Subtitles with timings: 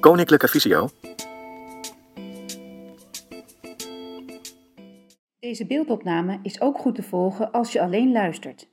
[0.00, 0.88] Koninklijke Visio.
[5.38, 8.70] Deze beeldopname is ook goed te volgen als je alleen luistert.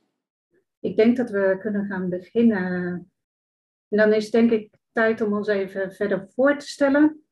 [0.80, 2.64] Ik denk dat we kunnen gaan beginnen.
[3.88, 7.22] En dan is denk ik tijd om ons even verder voor te stellen.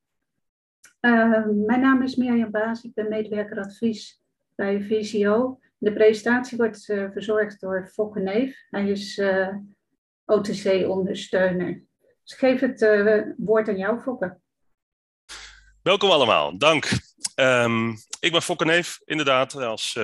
[1.00, 4.22] Uh, mijn naam is Mirjam Baas, ik ben medewerker advies
[4.54, 5.58] bij Visio.
[5.78, 8.66] De presentatie wordt uh, verzorgd door Fokke Neef.
[8.70, 9.56] Hij is uh,
[10.24, 11.86] OTC-ondersteuner.
[12.26, 12.80] Dus geef het
[13.36, 14.40] woord aan jou, Fokke.
[15.82, 16.90] Welkom allemaal, dank.
[17.35, 17.90] Um,
[18.21, 19.99] ik ben Fokke Neef, inderdaad, als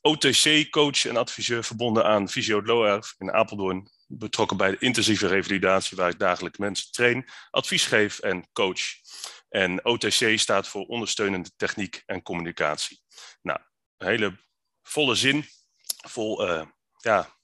[0.00, 3.90] OTC-coach en adviseur verbonden aan Visio Looerf in Apeldoorn.
[4.06, 8.80] Betrokken bij de intensieve revalidatie, waar ik dagelijks mensen train, advies geef en coach.
[9.48, 13.02] En OTC staat voor ondersteunende techniek en communicatie.
[13.42, 13.58] Nou,
[13.96, 14.36] een hele
[14.82, 15.44] volle zin,
[16.08, 16.64] vol uh,
[16.96, 17.36] ja,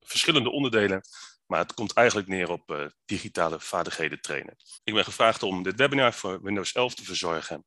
[0.00, 1.02] verschillende onderdelen.
[1.46, 4.56] Maar het komt eigenlijk neer op uh, digitale vaardigheden trainen.
[4.84, 7.64] Ik ben gevraagd om dit webinar voor Windows 11 te verzorgen.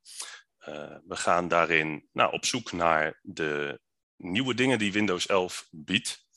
[1.05, 3.79] we gaan daarin nou, op zoek naar de
[4.15, 6.27] nieuwe dingen die Windows 11 biedt.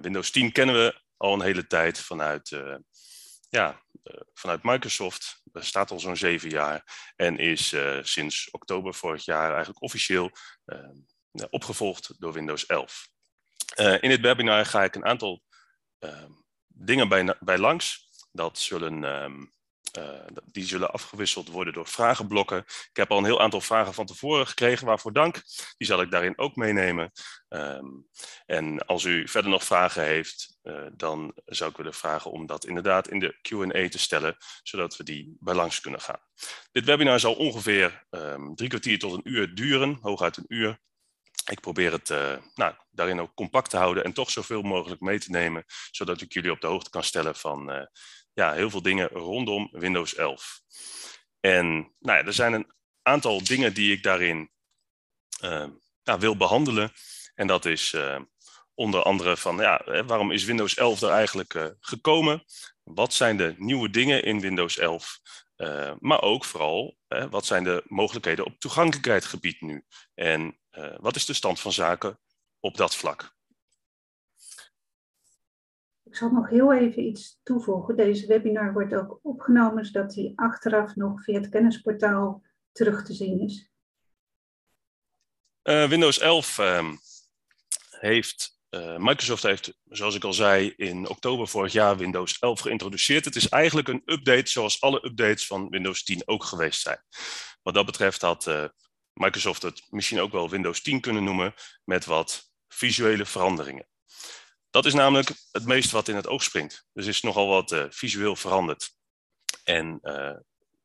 [0.00, 2.48] Windows 10 kennen we al een hele tijd vanuit
[3.48, 3.82] ja,
[4.34, 10.30] vanuit Microsoft bestaat al zo'n zeven jaar en is sinds oktober vorig jaar eigenlijk officieel
[11.50, 13.08] opgevolgd door Windows 11.
[14.00, 15.42] in dit webinar ga ik een aantal
[16.74, 18.10] dingen bij, bij langs.
[18.32, 19.52] Dat zullen um,
[19.98, 22.58] uh, die zullen afgewisseld worden door vragenblokken.
[22.58, 25.42] Ik heb al een heel aantal vragen van tevoren gekregen, waarvoor dank.
[25.76, 27.12] Die zal ik daarin ook meenemen.
[27.48, 28.06] Um,
[28.46, 32.64] en als u verder nog vragen heeft, uh, dan zou ik willen vragen om dat
[32.64, 36.20] inderdaad in de Q&A te stellen, zodat we die bij langs kunnen gaan.
[36.72, 40.80] Dit webinar zal ongeveer um, drie kwartier tot een uur duren, hooguit een uur.
[41.50, 45.18] Ik probeer het uh, nou, daarin ook compact te houden en toch zoveel mogelijk mee
[45.18, 47.82] te nemen, zodat ik jullie op de hoogte kan stellen van uh,
[48.32, 50.60] ja, heel veel dingen rondom Windows 11.
[51.40, 51.66] En
[51.98, 52.72] nou ja, er zijn een
[53.02, 54.50] aantal dingen die ik daarin
[56.02, 56.92] ja, wil behandelen.
[57.34, 57.96] En dat is
[58.74, 62.44] onder andere van, ja, waarom is Windows 11 er eigenlijk gekomen?
[62.82, 65.20] Wat zijn de nieuwe dingen in Windows 11?
[65.98, 66.96] maar ook vooral,
[67.30, 69.84] wat zijn de mogelijkheden op toegankelijkheidsgebied nu?
[70.14, 70.61] En
[70.96, 72.18] wat is de stand van zaken
[72.60, 73.34] op dat vlak?
[76.02, 77.96] Ik zal nog heel even iets toevoegen.
[77.96, 83.40] Deze webinar wordt ook opgenomen, zodat hij achteraf nog via het kennisportaal terug te zien
[83.40, 83.70] is.
[85.62, 86.92] Uh, Windows 11 uh,
[87.90, 93.24] heeft, uh, Microsoft heeft, zoals ik al zei, in oktober vorig jaar Windows 11 geïntroduceerd.
[93.24, 97.04] Het is eigenlijk een update zoals alle updates van Windows 10 ook geweest zijn.
[97.62, 98.64] Wat dat betreft had eh,
[99.14, 103.86] Microsoft het misschien ook wel Windows 10 kunnen noemen met wat visuele veranderingen.
[104.70, 106.86] Dat is namelijk het meest wat in het oog springt.
[106.92, 108.96] Dus is nogal wat uh, visueel veranderd.
[109.64, 110.36] En uh,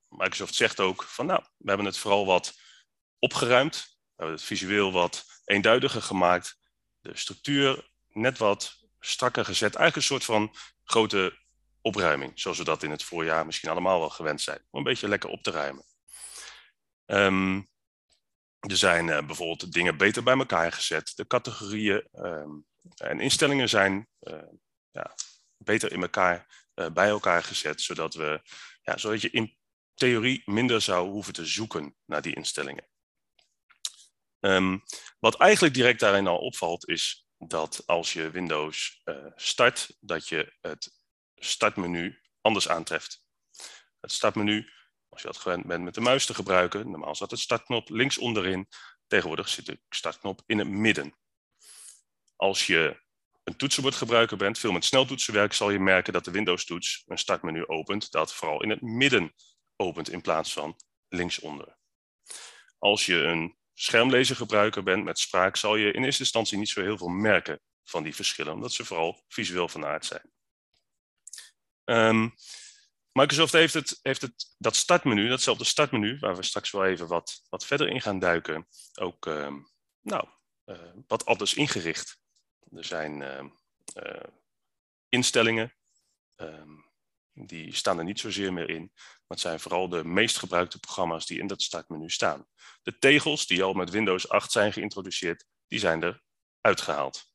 [0.09, 2.53] Microsoft zegt ook van nou, we hebben het vooral wat
[3.19, 3.75] opgeruimd.
[3.75, 6.57] We hebben het visueel wat eenduidiger gemaakt.
[6.99, 9.75] De structuur net wat strakker gezet.
[9.75, 11.37] Eigenlijk een soort van grote
[11.81, 12.39] opruiming.
[12.39, 14.59] Zoals we dat in het voorjaar misschien allemaal wel gewend zijn.
[14.69, 15.85] Om een beetje lekker op te ruimen.
[17.05, 17.69] Um,
[18.59, 21.11] er zijn uh, bijvoorbeeld dingen beter bij elkaar gezet.
[21.15, 24.41] De categorieën um, en instellingen zijn uh,
[24.91, 25.15] ja,
[25.57, 28.41] beter in elkaar, uh, bij elkaar gezet, zodat, we,
[28.81, 29.57] ja, zodat je in
[29.93, 32.87] theorie minder zou hoeven te zoeken naar die instellingen.
[34.39, 34.83] Um,
[35.19, 39.01] wat eigenlijk direct daarin al opvalt, is dat als je Windows
[39.35, 40.99] start, dat je het
[41.35, 43.23] startmenu anders aantreft.
[43.99, 44.69] Het startmenu,
[45.17, 48.17] als je dat gewend bent met de muis te gebruiken, normaal zat het startknop links
[48.17, 48.67] onderin,
[49.07, 51.13] tegenwoordig zit de startknop in het midden
[52.37, 53.01] als je
[53.43, 58.11] een toetsenbordgebruiker bent, veel met sneltoetsenwerk, zal je merken dat de Windows-toets een startmenu opent
[58.11, 59.33] dat vooral in het midden
[59.75, 60.75] opent in plaats van
[61.09, 61.77] linksonder.
[62.77, 66.97] Als je een schermlezergebruiker bent met spraak, zal je in eerste instantie niet zo heel
[66.97, 70.31] veel merken van die verschillen, omdat ze vooral visueel van aard zijn.
[71.85, 72.33] Um,
[73.17, 77.41] Microsoft heeft, het, heeft het, dat startmenu, datzelfde startmenu, waar we straks wel even wat,
[77.49, 78.67] wat verder in gaan duiken,
[78.99, 79.67] ook um,
[80.01, 80.27] nou,
[80.65, 80.77] uh,
[81.07, 82.19] wat anders ingericht.
[82.75, 83.47] Er zijn ehm,
[83.93, 84.29] eh,
[85.09, 85.75] instellingen,
[86.35, 86.69] ehm,
[87.33, 88.91] die staan er niet zozeer meer in.
[88.93, 92.47] Maar het zijn vooral de meest gebruikte programma's die in dat startmenu staan.
[92.81, 96.23] De tegels die al met Windows 8 zijn geïntroduceerd, die zijn er
[96.61, 97.31] uitgehaald.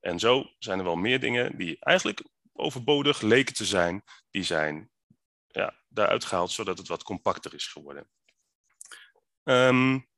[0.00, 2.22] En zo zijn er wel meer dingen die eigenlijk
[2.52, 4.92] overbodig leken te zijn, die zijn
[5.54, 8.08] ja, daaruit gehaald zodat het wat compacter is geworden.
[9.42, 10.08] Um,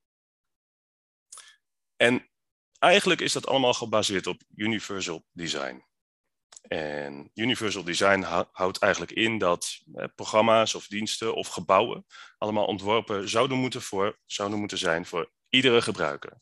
[1.96, 2.30] en
[2.78, 5.84] eigenlijk is dat allemaal gebaseerd op universal design.
[6.68, 8.20] En Universal Design
[8.52, 12.06] houdt eigenlijk in dat eh, programma's of diensten of gebouwen
[12.38, 16.40] allemaal ontworpen zouden moeten, voor, zouden moeten zijn voor iedere gebruiker.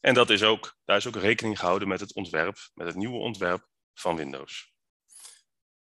[0.00, 3.18] En dat is ook, daar is ook rekening gehouden met het ontwerp, met het nieuwe
[3.18, 4.72] ontwerp van Windows.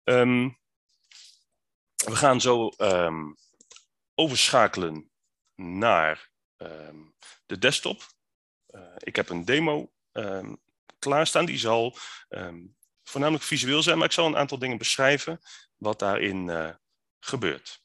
[0.04, 0.50] Ehm,
[2.06, 3.32] we gaan zo ehm,
[4.16, 5.12] overschakelen
[5.56, 6.98] naar ehm,
[7.46, 8.14] de desktop.
[8.68, 9.90] Uh, ik heb een demo
[11.00, 11.98] klaarstaan, die zal
[13.04, 15.42] voornamelijk visueel zijn, maar ik zal een aantal dingen beschrijven
[15.78, 16.70] wat daarin uh,
[17.20, 17.84] gebeurt.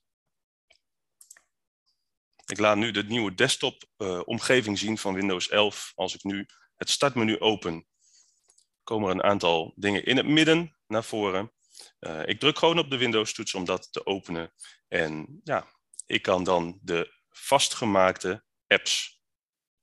[2.47, 5.93] Ik laat nu de nieuwe desktop uh, omgeving zien van Windows 11.
[5.95, 6.47] Als ik nu
[6.77, 7.87] het startmenu open,
[8.83, 11.53] komen er een aantal dingen in het midden naar voren.
[12.01, 14.53] Uh, ik druk gewoon op de Windows toets om dat te openen.
[14.89, 15.67] En ja,
[16.07, 19.23] ik kan dan de vastgemaakte apps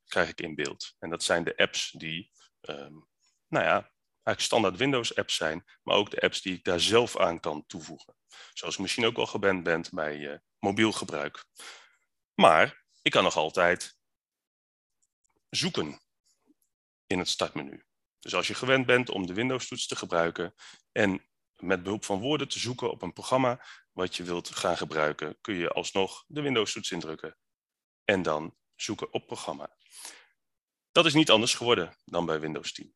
[0.04, 0.94] krijg ik in beeld.
[0.98, 2.30] En dat zijn de apps die,
[2.60, 3.08] um,
[3.48, 3.92] nou ja,
[4.22, 7.66] eigenlijk standaard Windows apps zijn, maar ook de apps die ik daar zelf aan kan
[7.66, 8.16] toevoegen.
[8.52, 11.44] Zoals je misschien ook al gewend bent bij uh, mobiel gebruik.
[12.34, 13.98] Maar ik kan nog altijd
[15.50, 16.00] zoeken
[17.06, 17.84] in het startmenu.
[18.18, 20.54] Dus als je gewend bent om de Windows-toets te gebruiken
[20.92, 21.27] en
[21.60, 25.54] met behulp van woorden te zoeken op een programma wat je wilt gaan gebruiken, kun
[25.54, 27.36] je alsnog de Windows-toets indrukken
[28.04, 29.76] en dan zoeken op programma.
[30.92, 32.94] Dat is niet anders geworden dan bij Windows 10.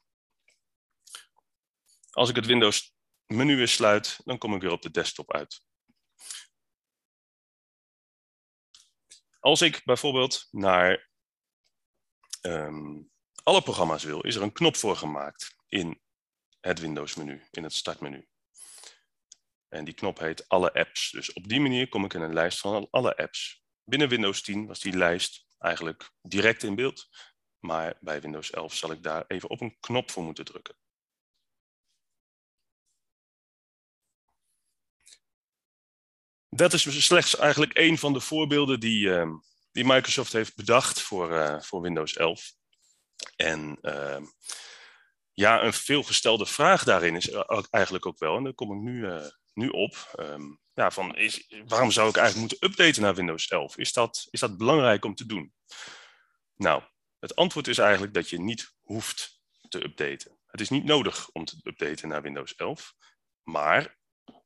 [2.11, 2.95] Als ik het Windows
[3.27, 5.63] menu weer sluit, dan kom ik weer op de desktop uit.
[9.41, 11.11] Als ik bijvoorbeeld naar
[12.43, 13.11] um,
[13.43, 16.03] alle programma's wil, is er een knop voor gemaakt in
[16.61, 18.29] het Windows menu, in het startmenu.
[19.73, 21.11] En die knop heet alle apps.
[21.11, 23.63] Dus op die manier kom ik in een lijst van alle apps.
[23.85, 27.09] Binnen Windows 10 was die lijst eigenlijk direct in beeld.
[27.59, 30.77] Maar bij Windows 11 zal ik daar even op een knop voor moeten drukken.
[36.49, 39.31] Dat is slechts eigenlijk één van de voorbeelden die, uh,
[39.71, 42.53] die Microsoft heeft bedacht voor, uh, voor Windows 11.
[43.37, 44.21] En uh,
[45.33, 47.31] ja, een veelgestelde vraag daarin is
[47.71, 51.55] eigenlijk ook wel, en daar kom ik nu, eh, nu op, um, ja, van is,
[51.67, 53.77] waarom zou ik eigenlijk moeten updaten naar Windows 11?
[53.79, 55.55] Is dat, is dat belangrijk om te doen?
[56.57, 56.83] Nou,
[57.19, 60.39] het antwoord is eigenlijk dat je niet hoeft te updaten.
[60.47, 62.95] Het is niet nodig om te updaten naar Windows 11,
[63.43, 63.99] maar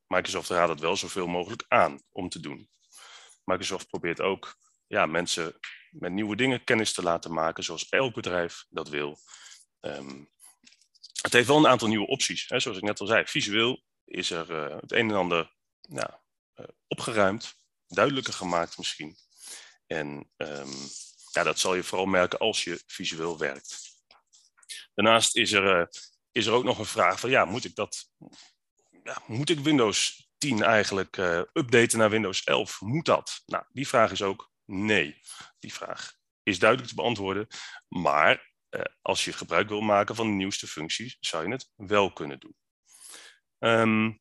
[0.07, 2.69] Microsoft raadt het wel zoveel mogelijk aan om te doen.
[3.43, 4.57] Microsoft probeert ook
[4.87, 5.59] ja, mensen
[5.89, 9.19] met nieuwe dingen kennis te laten maken, zoals elk bedrijf dat wil.
[9.81, 10.29] Um,
[11.21, 12.49] het heeft wel een aantal nieuwe opties.
[12.49, 12.59] Hè.
[12.59, 16.21] Zoals ik net al zei, visueel is er uh, het een en ander ja,
[16.55, 17.55] uh, opgeruimd,
[17.87, 19.15] duidelijker gemaakt misschien.
[19.87, 20.73] En um,
[21.31, 23.95] ja, dat zal je vooral merken als je visueel werkt.
[24.93, 25.85] Daarnaast is er, uh,
[26.31, 28.09] is er ook nog een vraag van, ja, moet ik dat
[29.03, 31.17] ja, moet ik Windows 10 eigenlijk
[31.53, 32.81] updaten naar Windows 11?
[32.81, 33.41] Moet dat?
[33.45, 35.21] Nou, die vraag is ook nee.
[35.59, 36.13] Die vraag
[36.43, 37.47] is duidelijk te beantwoorden.
[37.87, 38.53] Maar
[39.01, 42.55] als je gebruik wil maken van de nieuwste functies, zou je het wel kunnen doen.
[43.59, 44.19] Um,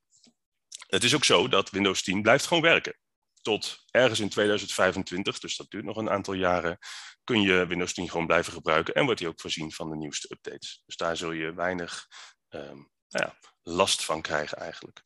[0.86, 2.98] het is ook zo dat Windows 10 blijft gewoon werken.
[3.42, 6.78] Tot ergens in 2025, dus dat duurt nog een aantal jaren,
[7.24, 10.32] kun je Windows 10 gewoon blijven gebruiken en wordt hij ook voorzien van de nieuwste
[10.32, 10.82] updates.
[10.86, 12.06] Dus daar zul je weinig
[12.48, 15.02] um, nou ja, last van krijgen eigenlijk.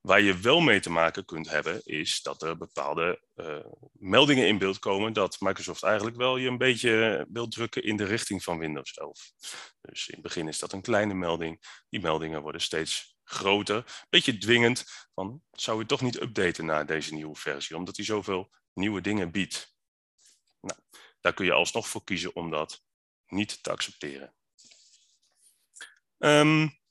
[0.00, 4.58] Waar je wel mee te maken kunt hebben, is dat er bepaalde uh, meldingen in
[4.58, 8.58] beeld komen dat Microsoft eigenlijk wel je een beetje wil drukken in de richting van
[8.58, 9.32] Windows 11.
[9.80, 11.82] Dus in het begin is dat een kleine melding.
[11.88, 14.04] Die meldingen worden steeds groter.
[14.10, 18.50] Beetje dwingend van, zou je toch niet updaten naar deze nieuwe versie, omdat die zoveel
[18.72, 19.76] nieuwe dingen biedt.
[20.60, 20.80] Nou,
[21.20, 22.84] daar kun je alsnog voor kiezen om dat
[23.26, 24.34] niet te accepteren.
[26.18, 26.82] Um,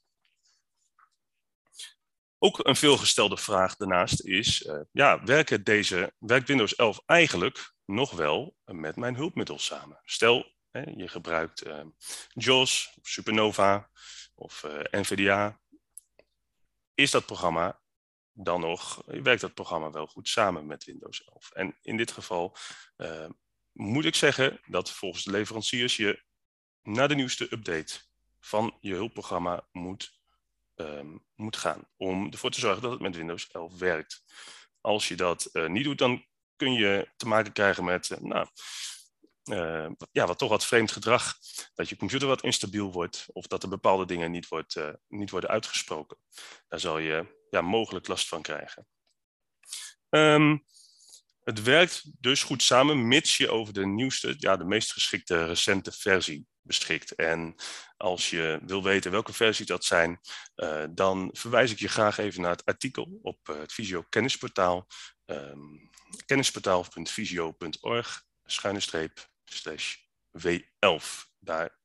[2.44, 8.12] ook een veelgestelde vraag daarnaast is, uh, ja, werkt, deze, werkt Windows 11 eigenlijk nog
[8.12, 10.00] wel met mijn hulpmiddel samen?
[10.04, 11.82] Stel, hè, je gebruikt uh,
[12.28, 13.90] JAWS, Supernova
[14.36, 15.62] of uh, NVDA.
[16.96, 17.82] Is dat programma
[18.32, 21.52] dan nog, werkt dat programma wel goed samen met Windows 11?
[21.52, 22.58] En in dit geval
[23.72, 26.24] moet ik zeggen dat volgens de leveranciers je
[26.82, 28.00] naar de nieuwste update
[28.40, 30.22] van je hulpprogramma moet
[30.76, 31.88] um, moet gaan.
[31.98, 34.24] Om ervoor te zorgen dat het met Windows 11 werkt.
[34.82, 38.48] Als je dat uh, niet doet, dan kun je te maken krijgen met uh, nou,
[39.44, 41.36] uh, ja, wat toch wat vreemd gedrag.
[41.74, 44.76] Dat je computer wat instabiel wordt of dat er bepaalde dingen niet, wordt,
[45.08, 46.18] niet worden uitgesproken.
[46.68, 48.88] Daar zal je ja, mogelijk last van krijgen.
[50.10, 50.66] Um,
[51.44, 55.92] het werkt dus goed samen, mits je over de nieuwste, ja, de meest geschikte recente
[55.92, 57.16] versie beschikt.
[57.16, 57.56] En
[57.98, 60.20] als je wil weten welke versies dat zijn,
[60.56, 64.88] uh, dan verwijs ik je graag even naar het artikel op het Visio kennisportaal.
[65.26, 65.90] Um,
[66.26, 69.96] kennisportaal.visio.org schuine streep slash
[70.32, 71.32] W11.
[71.40, 71.78] Daar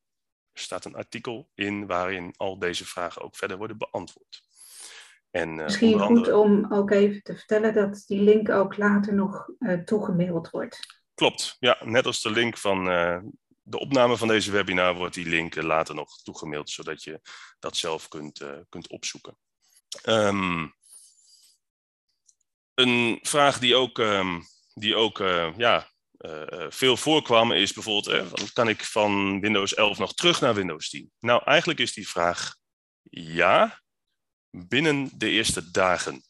[0.55, 4.43] staat een artikel in waarin al deze vragen ook verder worden beantwoord.
[5.31, 9.51] En, uh, Misschien goed om ook even te vertellen dat die link ook later nog
[9.59, 11.03] uh, toegemaild wordt.
[11.15, 11.79] Klopt, ja.
[11.85, 13.19] Net als de link van uh,
[13.63, 17.21] de opname van deze webinar wordt die link later nog toegemaild, zodat je
[17.59, 19.39] dat zelf kunt, kunt opzoeken.
[20.05, 20.75] Um,
[22.75, 24.43] een vraag die ook, um,
[24.75, 25.19] die ook
[25.57, 25.91] ja,
[26.69, 31.13] veel voorkwam is bijvoorbeeld, kan ik van Windows 11 nog terug naar Windows 10?
[31.19, 32.57] Nou, eigenlijk is die vraag
[33.11, 33.81] ja,
[34.51, 36.23] binnen de eerste dagen.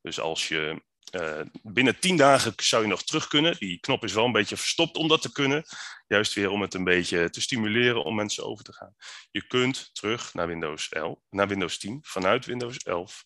[0.00, 0.82] Dus als je
[1.14, 3.56] uh, binnen tien dagen zou je nog terug kunnen.
[3.58, 5.64] Die knop is wel een beetje verstopt om dat te kunnen.
[6.06, 8.94] Juist weer om het een beetje te stimuleren om mensen over te gaan.
[9.30, 13.24] Je kunt terug naar Windows 11, naar Windows 10 vanuit Windows 11.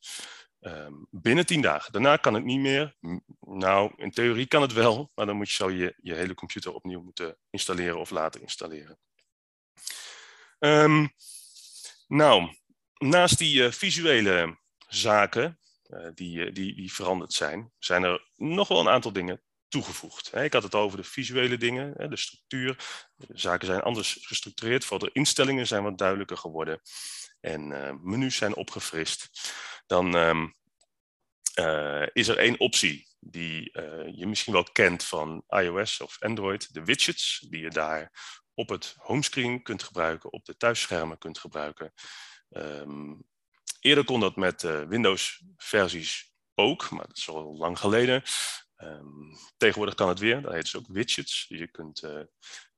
[0.61, 1.93] Ehm, binnen tien dagen.
[1.93, 2.97] Daarna kan het niet meer.
[3.41, 7.03] Nou, in theorie kan het wel, maar dan moet je, zou je hele computer opnieuw
[7.03, 8.99] moeten installeren of laten installeren.
[10.59, 11.13] Um,
[12.07, 12.57] nou,
[12.99, 18.69] naast die uh, visuele zaken uh, die, uh, die, die veranderd zijn, zijn er nog
[18.69, 20.35] wel een aantal dingen toegevoegd.
[20.35, 22.77] Ik had het over de visuele dingen, de structuur.
[23.29, 26.81] Zaken zijn anders gestructureerd, vooral de instellingen zijn wat duidelijker geworden.
[27.41, 27.69] En
[28.03, 29.31] menus zijn opgefrist.
[29.87, 30.55] Dan um,
[32.13, 33.71] is er één optie die
[34.17, 38.13] je misschien wel kent van iOS of Android, de widgets, die je daar
[38.55, 41.93] op het homescreen kunt gebruiken, op de thuisschermen kunt gebruiken.
[42.51, 43.23] Um,
[43.81, 48.23] eerder kon dat met uh, Windows-versies ook, maar dat is al lang geleden.
[48.77, 51.47] Um, tegenwoordig kan het weer, dat heet dus ook widgets.
[51.49, 52.21] Dus je kunt, uh, uh,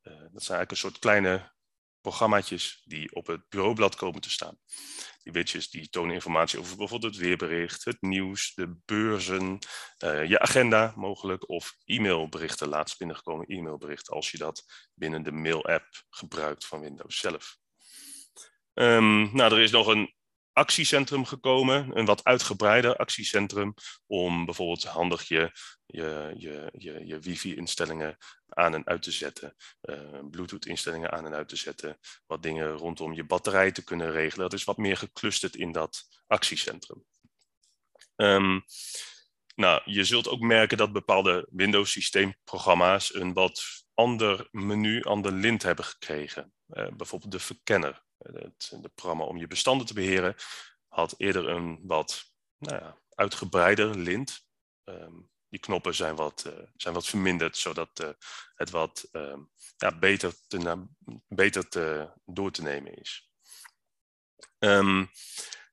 [0.03, 1.53] dat zijn eigenlijk een soort kleine
[2.01, 4.59] programmaatjes die op het bureaublad komen te staan.
[5.23, 9.59] Die widgets die tonen informatie over bijvoorbeeld het weerbericht, het nieuws, de beurzen,
[9.99, 14.65] je agenda mogelijk of e-mailberichten, laatst binnengekomen e-mailbericht als je dat
[14.95, 17.59] binnen de mail-app gebruikt van Windows zelf.
[18.75, 20.15] Um, nou, er is nog een
[20.61, 23.75] actiecentrum gekomen, een wat uitgebreider actiecentrum,
[24.07, 25.53] om bijvoorbeeld handig je,
[25.87, 28.17] je, je, je, je wifi-instellingen
[28.49, 33.13] aan en uit te zetten, uh, bluetooth-instellingen aan en uit te zetten, wat dingen rondom
[33.13, 34.51] je batterij te kunnen regelen.
[34.51, 37.05] Dat is wat meer geclusterd in dat actiecentrum.
[38.17, 38.65] Um,
[39.55, 43.63] nou, je zult ook merken dat bepaalde Windows-systeemprogramma's een wat
[43.95, 46.53] ander menu, ander lint hebben gekregen.
[46.69, 50.35] Uh, bijvoorbeeld de verkenner het, de programma om je bestanden te beheren,
[50.89, 52.25] had eerder een wat
[52.59, 54.49] nou ja, uitgebreider lint.
[54.85, 58.09] Um, die knoppen zijn wat, uh, zijn wat verminderd, zodat uh,
[58.55, 59.37] het wat uh,
[59.77, 60.87] ja, beter, te,
[61.29, 63.31] beter te, door te nemen is.
[64.59, 65.11] Um,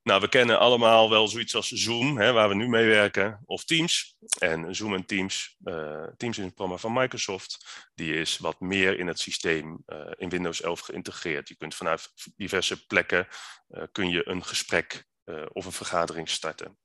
[0.08, 3.64] nou, we kennen allemaal wel zoiets als Zoom, hè, waar we nu mee werken, of
[3.64, 4.18] Teams.
[4.40, 9.00] En Zoom en Teams, uh, Teams is een programma van Microsoft, die is wat meer
[9.00, 11.48] in het systeem uh, in Windows 11 geïntegreerd.
[11.48, 13.28] Je kunt vanuit diverse plekken
[13.70, 15.06] uh, kun je een gesprek
[15.52, 16.78] of een vergadering starten.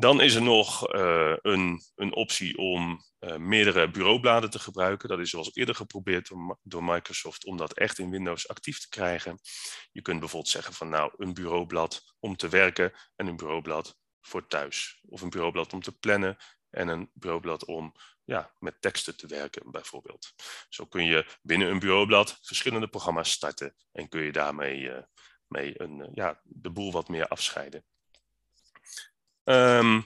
[0.00, 5.08] Dan is er nog uh, een, een optie om uh, meerdere bureaubladen te gebruiken.
[5.08, 8.88] Dat is zoals eerder geprobeerd door, door, Microsoft om dat echt in Windows actief te
[8.88, 9.38] krijgen.
[9.92, 14.46] Je kunt bijvoorbeeld zeggen van nou een bureaublad om te werken en een bureaublad voor
[14.46, 15.00] thuis.
[15.08, 16.36] Of een bureaublad om te plannen
[16.70, 20.32] en een bureaublad om ja, met teksten te werken bijvoorbeeld.
[20.68, 24.98] Zo kun je binnen een bureaublad verschillende programma's starten en kun je daarmee uh,
[25.46, 27.84] mee een, ja, de boel wat meer afscheiden.
[29.50, 30.04] Um,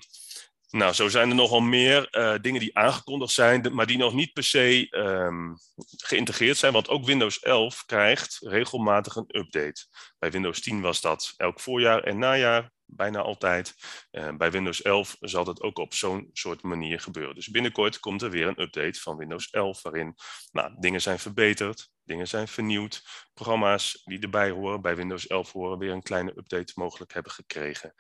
[0.71, 4.33] nou, zo zijn er nogal meer uh, dingen die aangekondigd zijn, maar die nog niet
[4.33, 5.57] per se um,
[5.97, 6.73] geïntegreerd zijn.
[6.73, 9.87] Want ook Windows 11 krijgt regelmatig een update.
[10.19, 13.75] Bij Windows 10 was dat elk voorjaar en najaar, bijna altijd.
[14.13, 17.35] Uh, bij Windows 11 zal dat ook op zo'n soort manier gebeuren.
[17.35, 20.15] Dus binnenkort komt er weer een update van Windows 11, waarin
[20.53, 23.03] nou, dingen zijn verbeterd, dingen zijn vernieuwd.
[23.35, 27.95] Programma's die erbij horen, bij Windows 11 horen, weer een kleine update mogelijk hebben gekregen.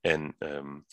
[0.00, 0.86] En um,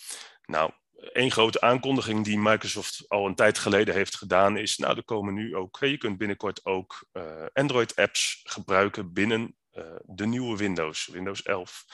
[0.45, 0.71] nou,
[1.11, 5.33] één grote aankondiging die Microsoft al een tijd geleden heeft gedaan is, nou, er komen
[5.33, 11.43] nu ook, je kunt binnenkort ook uh, Android-apps gebruiken binnen uh, de nieuwe Windows, Windows
[11.43, 11.85] 11.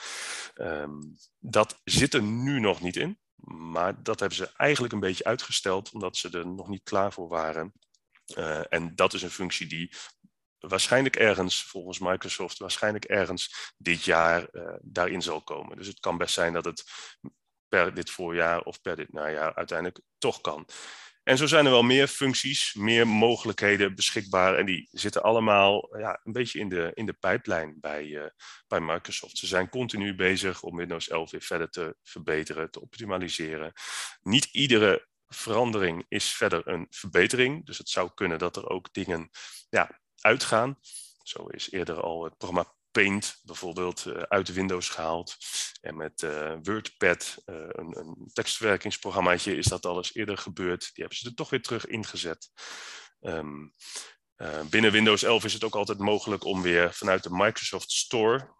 [0.60, 1.00] Ehm,
[1.38, 5.90] dat zit er nu nog niet in, maar dat hebben ze eigenlijk een beetje uitgesteld,
[5.92, 7.72] omdat ze er nog niet klaar voor waren.
[8.36, 9.94] Uh, en dat is een functie die
[10.58, 15.76] waarschijnlijk ergens, volgens Microsoft, waarschijnlijk ergens dit jaar uh, daarin zal komen.
[15.76, 16.84] Dus het kan best zijn dat het
[17.68, 20.66] per dit voorjaar of per dit najaar uiteindelijk toch kan.
[21.30, 24.56] En zo zijn er wel meer functies, meer mogelijkheden beschikbaar.
[24.56, 28.32] En die zitten allemaal ja, een beetje in de, in de pijplijn bij,
[28.68, 29.38] bij Microsoft.
[29.38, 33.72] Ze zijn continu bezig om Windows 11 weer verder te verbeteren, te optimaliseren.
[34.22, 37.66] Niet iedere verandering is verder een verbetering.
[37.66, 39.30] Dus het zou kunnen dat er ook dingen
[39.68, 40.78] ja, uitgaan.
[41.22, 45.36] Zo is eerder al het programma Paint bijvoorbeeld uh, uit Windows gehaald.
[45.80, 50.80] En met uh, WordPad, uh, een, een tekstverwerkingsprogrammaatje, is dat alles eerder gebeurd.
[50.80, 52.50] Die hebben ze er toch weer terug ingezet.
[53.20, 53.74] Um,
[54.70, 58.58] binnen Windows 11 is het ook altijd mogelijk om weer vanuit de Microsoft Store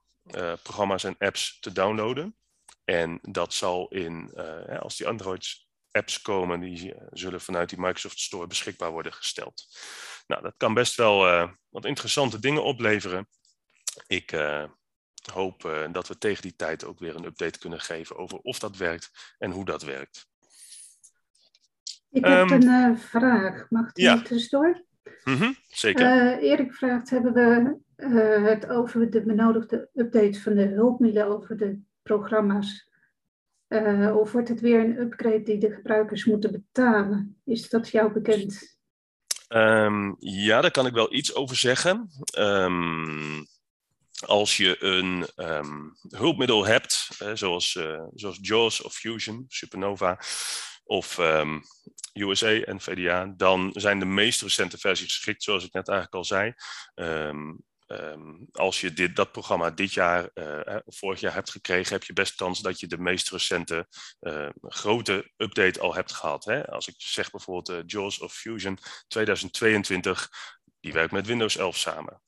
[0.63, 2.37] programma's en apps te downloaden.
[2.85, 4.35] En dat zal in,
[4.81, 9.67] als die Android apps komen, die zullen vanuit die Microsoft Store beschikbaar worden gesteld.
[10.27, 13.29] Nou, dat kan best wel wat interessante dingen opleveren.
[14.07, 14.65] Ik uh,
[15.33, 18.59] hoop uh, dat we tegen die tijd ook weer een update kunnen geven over of
[18.59, 20.29] dat werkt en hoe dat werkt.
[22.11, 23.71] Ik heb um, een uh, vraag.
[23.71, 24.23] Mag ik die ja.
[24.23, 24.85] tussendoor?
[25.25, 26.39] Mm -hmm, zeker.
[26.39, 27.79] Erik vraagt, hebben we
[28.51, 32.89] het over de benodigde update van de hulpmiddelen over de programma's?
[34.15, 37.41] of wordt het weer een upgrade die de gebruikers moeten betalen?
[37.45, 38.79] Is dat jou bekend?
[39.49, 42.11] Um, ja, daar kan ik wel iets over zeggen.
[42.39, 43.47] Um,
[44.27, 50.19] als je een um, hulpmiddel hebt, zoals, uh, zoals JAWS of Fusion, Supernova
[50.85, 51.63] of um,
[52.13, 56.25] USA en VDA, dan zijn de meest recente versies geschikt, zoals ik net eigenlijk al
[56.25, 56.55] zei.
[56.95, 57.65] Um,
[58.53, 62.35] als je dit, dat programma dit jaar uh, vorig jaar hebt gekregen, heb je best
[62.35, 63.87] kans dat je de meest recente
[64.21, 66.45] uh, grote update al hebt gehad.
[66.45, 66.67] Hè?
[66.67, 70.29] Als ik zeg bijvoorbeeld JAWS of Fusion 2022,
[70.81, 72.23] die werkt met Windows 11 samen.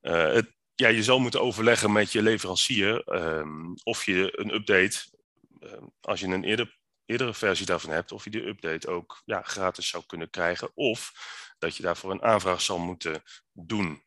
[0.00, 4.98] het, ja, je zal moeten overleggen met je leverancier um, of je een update,
[5.60, 9.42] um, als je een eerder, eerdere versie daarvan hebt, of je die update ook ja,
[9.42, 10.70] gratis zou kunnen krijgen.
[10.74, 11.12] Of
[11.60, 14.02] dat je daarvoor een aanvraag zal moeten doen.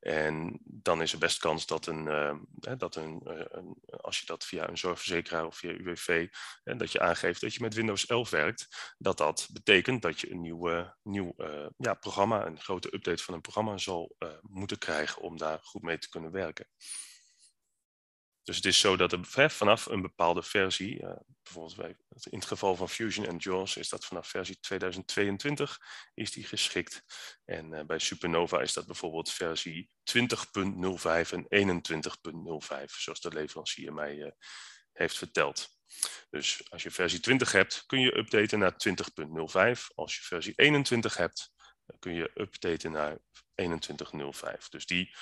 [0.00, 2.34] En dan is er best kans dat, een, uh,
[2.78, 6.26] dat een, uh, een, als je dat via een zorgverzekeraar of via UWV,
[6.64, 10.30] uh, dat je aangeeft dat je met Windows 11 werkt, dat dat betekent dat je
[10.30, 11.34] een nieuw, nieuw
[11.76, 15.98] ja, programma, een grote update van een programma zal moeten krijgen om daar goed mee
[15.98, 16.68] te kunnen werken.
[18.48, 21.10] Dus het is zo dat er vanaf een bepaalde versie, uh,
[21.42, 21.96] bijvoorbeeld
[22.30, 25.78] in het geval van Fusion en JAWS is dat vanaf versie 2022
[26.14, 27.02] is die geschikt.
[27.44, 30.24] En uh, bij Supernova is dat bijvoorbeeld versie 20.05
[31.48, 31.82] en
[32.78, 34.30] 21.05, zoals de leverancier mij uh,
[34.92, 35.68] heeft verteld.
[36.30, 39.80] Dus als je versie 20 hebt, kun je updaten naar 20.05.
[39.94, 41.52] Als je versie 21 hebt,
[41.98, 43.18] kun je updaten naar
[43.62, 44.68] 21.05.
[44.68, 45.14] Dus die,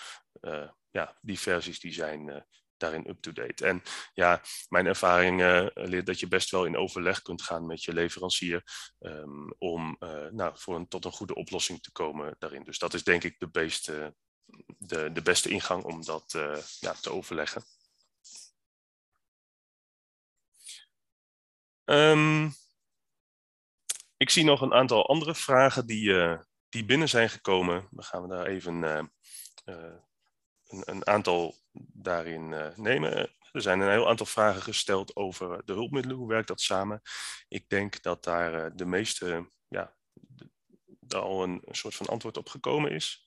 [0.91, 2.47] ja, die versies die zijn
[2.79, 3.67] daarin up-to-date.
[3.67, 3.83] En
[4.15, 7.93] ja, mijn ervaring uh, leert dat je best wel in overleg kunt gaan met je
[7.93, 8.62] leverancier
[8.99, 12.65] um, om uh, nou, voor een, tot een goede oplossing te komen daarin.
[12.65, 14.15] Dus dat is denk ik de, beste,
[14.79, 17.62] de, de beste ingang om dat uh, ja, te overleggen.
[21.85, 22.55] Um,
[24.17, 27.89] ik zie nog een aantal andere vragen die, die binnen zijn gekomen.
[27.91, 29.11] Dan gaan we daar even
[30.68, 31.55] een, een aantal
[31.92, 33.35] daarin uh, nemen.
[33.52, 36.16] Er zijn een heel aantal vragen gesteld over de hulpmiddelen.
[36.16, 37.02] Hoe werkt dat samen?
[37.48, 39.96] Ik denk dat daar uh, de meeste, ja,
[41.00, 43.24] daar al een, soort van antwoord op gekomen is.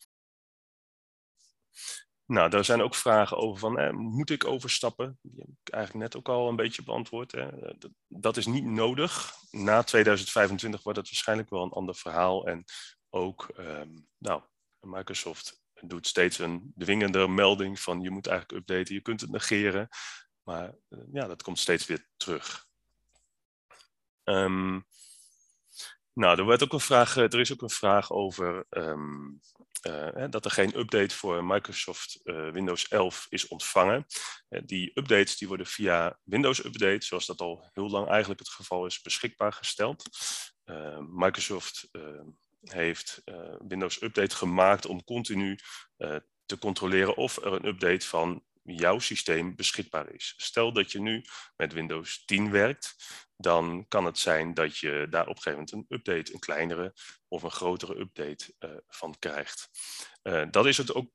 [2.26, 5.20] Nou, daar zijn ook vragen over van, eh, moet ik overstappen?
[5.22, 7.32] Die heb ik eigenlijk net ook al een beetje beantwoord.
[7.32, 7.50] Hè.
[7.78, 9.34] Dat, dat is niet nodig.
[9.52, 12.48] Na 2025 wordt het waarschijnlijk wel een ander verhaal.
[12.48, 12.64] En
[13.10, 14.42] ook, um, nou,
[14.80, 19.90] Microsoft doet steeds een dwingende melding van je moet eigenlijk updaten, je kunt het negeren.
[20.44, 22.66] Maar uh, ja, dat komt steeds weer terug.
[24.24, 24.86] Um,
[26.14, 29.40] nou, er, werd ook een vraag, eh, er is ook een vraag over um,
[29.88, 34.06] uh, dat er geen update voor Microsoft Windows 11 is ontvangen.
[34.66, 38.86] die updates die worden via Windows Update, zoals dat al heel lang eigenlijk het geval
[38.86, 40.04] is, beschikbaar gesteld.
[41.10, 41.90] Microsoft
[42.62, 43.36] heeft uh,
[43.68, 45.60] Windows Update gemaakt om continu
[45.98, 50.34] uh, te controleren of er een update van jouw systeem beschikbaar is.
[50.38, 52.96] Stel dat je nu met Windows 10 werkt,
[53.38, 56.94] dan kan het zijn dat je daar op een gegeven moment een update, een kleinere
[57.28, 59.70] of een grotere update uh, van krijgt.
[60.52, 61.12] Dat is het ook,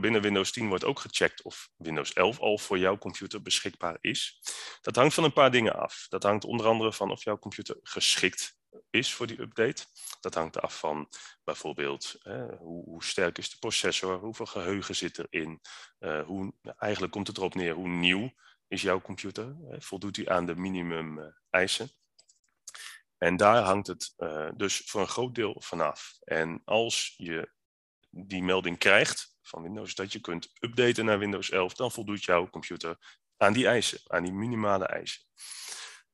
[0.00, 4.40] binnen Windows 10 wordt ook gecheckt of Windows 11 al voor jouw computer beschikbaar is.
[4.80, 6.06] Dat hangt van een paar dingen af.
[6.08, 8.57] Dat hangt onder andere van of jouw computer geschikt
[8.90, 9.84] is voor die update.
[10.20, 11.08] Dat hangt af van
[11.44, 12.16] bijvoorbeeld
[12.58, 15.60] hoe, hoe, sterk is de processor, hoeveel geheugen zit erin.
[15.98, 18.32] Uh, hoe, eigenlijk komt het erop neer hoe nieuw
[18.68, 19.56] is jouw computer.
[19.78, 21.90] Voldoet hij aan de minimum uh, eisen.
[23.18, 24.14] En daar hangt het
[24.56, 26.18] dus voor een groot deel vanaf.
[26.20, 27.52] En als je
[28.10, 32.50] die melding krijgt van Windows dat je kunt updaten naar Windows 11, dan voldoet jouw
[32.50, 32.98] computer
[33.36, 35.22] aan die eisen, aan die minimale eisen.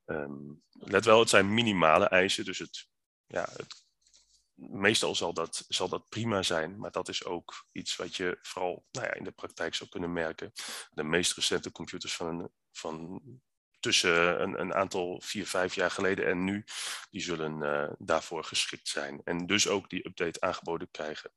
[0.04, 2.88] Ehm, let wel, het zijn minimale eisen, dus het,
[3.26, 3.84] ja, het,
[4.54, 8.86] meestal zal dat, zal dat prima zijn, maar dat is ook iets wat je vooral
[8.90, 10.52] nou ja, in de praktijk zou kunnen merken.
[10.90, 13.22] De meest recente computers van, van
[13.80, 16.64] tussen een, een, aantal vier, vijf jaar geleden en nu,
[17.10, 19.20] die zullen uh, daarvoor geschikt zijn.
[19.24, 21.30] En dus ook die update aangeboden krijgen.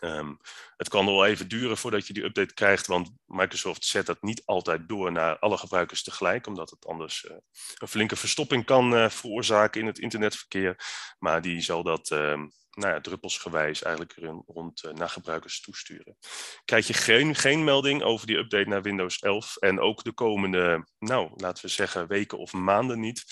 [0.00, 0.38] Um,
[0.76, 4.42] het kan wel even duren voordat je die update krijgt, want Microsoft zet dat niet
[4.44, 7.36] altijd door naar alle gebruikers tegelijk, omdat het anders uh,
[7.78, 10.76] een flinke verstopping kan uh, veroorzaken in het internetverkeer.
[11.18, 16.16] Maar die zal dat um, nou ja, druppelsgewijs eigenlijk rond uh, naar gebruikers toesturen.
[16.64, 20.86] Krijg je geen, geen melding over die update naar Windows 11 en ook de komende,
[20.98, 23.24] nou laten we zeggen, weken of maanden niet,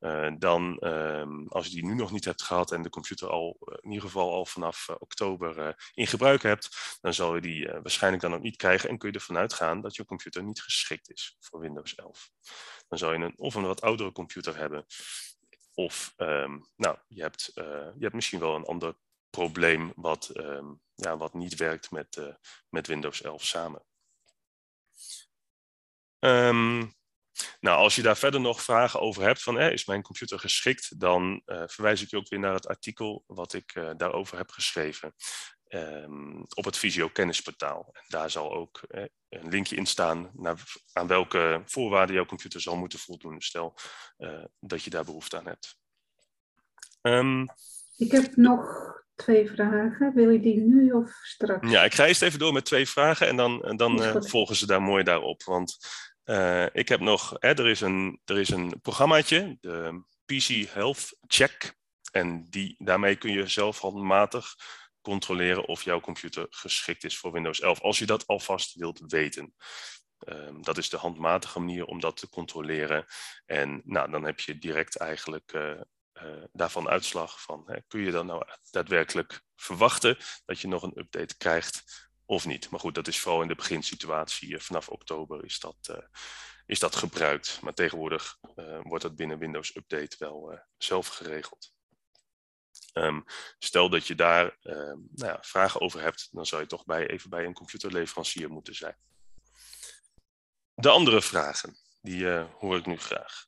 [0.00, 3.56] uh, dan um, als je die nu nog niet hebt gehad en de computer al
[3.60, 6.68] uh, in ieder geval al vanaf oktober in gebruik hebt,
[7.00, 9.96] dan zal je die waarschijnlijk dan ook niet krijgen en kun je ervan uitgaan dat
[9.96, 12.30] je computer niet geschikt is voor Windows 11.
[12.88, 14.86] Dan zal je een, of een wat oudere computer hebben,
[15.74, 18.94] of um, nou, je, hebt, je hebt misschien wel een ander
[19.30, 22.20] probleem wat, um, ja, wat niet werkt met,
[22.68, 23.84] met Windows 11 samen.
[26.18, 26.94] Um,
[27.60, 31.42] nou, als je daar verder nog vragen over hebt van is mijn computer geschikt, dan
[31.46, 35.14] uh, verwijs ik je ook weer naar het artikel wat ik daarover heb geschreven
[35.74, 37.88] um, op het Visio kennisportaal.
[37.92, 42.60] En daar zal ook uh, een linkje in staan naar aan welke voorwaarden jouw computer
[42.60, 43.40] zal moeten voldoen.
[43.40, 43.74] Stel
[44.60, 45.78] dat je daar behoefte aan hebt.
[47.02, 47.46] Um,
[47.96, 50.14] ik heb nog twee vragen.
[50.14, 51.70] Wil je die nu of straks?
[51.70, 54.82] Ja, ik ga eerst even door met twee vragen en dan, dan volgen ze daar
[54.82, 55.42] mooi daarop.
[55.42, 55.78] Want
[56.24, 61.16] uh, ik heb nog, hè, er, is een, er is een programmaatje, de PC Health
[61.26, 61.78] Check.
[62.12, 64.54] En die, daarmee kun je zelf handmatig
[65.00, 69.54] controleren of jouw computer geschikt is voor Windows 11, als je dat alvast wilt weten.
[70.28, 73.06] Um, dat is de handmatige manier om dat te controleren.
[73.46, 75.80] En nou, dan heb je direct eigenlijk uh,
[76.12, 80.98] uh, daarvan uitslag van, hè, kun je dan nou daadwerkelijk verwachten dat je nog een
[80.98, 82.70] update krijgt of niet.
[82.70, 84.54] Maar goed, dat is vooral in de beginsituatie.
[84.54, 86.08] Eh, vanaf oktober is dat,
[86.66, 87.58] is dat gebruikt.
[87.62, 88.38] Maar tegenwoordig
[88.82, 91.72] wordt dat binnen Windows Update wel zelf geregeld.
[92.94, 93.24] Um,
[93.58, 97.30] stel dat je daar nou ja, vragen over hebt, dan zou je toch bij, even
[97.30, 98.96] bij een computerleverancier moeten zijn.
[100.74, 103.46] De andere vragen, die hoor ik nu graag.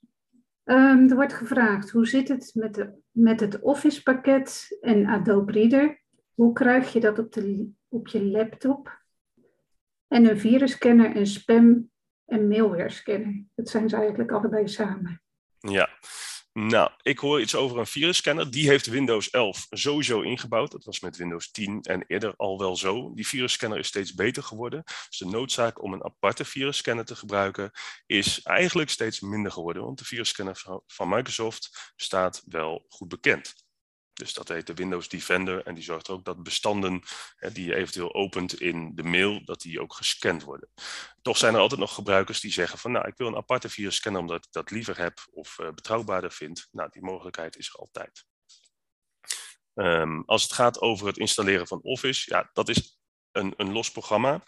[0.65, 5.53] Um, er wordt gevraagd, hoe zit het met, de, met het Office pakket en Adobe
[5.53, 6.01] Reader?
[6.35, 9.01] Hoe krijg je dat op, de, op je laptop?
[10.09, 11.91] En een virusscanner, een spam-
[12.27, 13.45] en malware scanner.
[13.55, 15.23] Dat zijn ze eigenlijk allebei samen.
[15.59, 15.91] Ja,
[16.53, 18.51] nou, ik hoor iets over een virusscanner.
[18.51, 20.71] Die heeft Windows 11 sowieso ingebouwd.
[20.71, 23.15] Dat was met Windows 10 en eerder al wel zo.
[23.15, 24.83] Die virusscanner is steeds beter geworden.
[24.85, 27.71] Dus de noodzaak om een aparte virusscanner te gebruiken
[28.07, 29.83] is eigenlijk steeds minder geworden.
[29.83, 33.55] Want de virusscanner van Microsoft staat wel goed bekend.
[34.13, 37.03] Dus dat heet de Windows Defender en die zorgt ook dat bestanden
[37.37, 40.69] hè, die je eventueel opent in de mail, dat die ook gescand worden.
[41.23, 43.97] Toch zijn er altijd nog gebruikers die zeggen van nou, ik wil een aparte virus
[43.97, 46.69] scannen omdat ik dat liever heb of uh, betrouwbaarder vind.
[46.71, 48.25] Nou, die mogelijkheid is er altijd.
[49.75, 52.99] Um, als het gaat over het installeren van Office, ja, dat is
[53.31, 54.43] een, een los programma.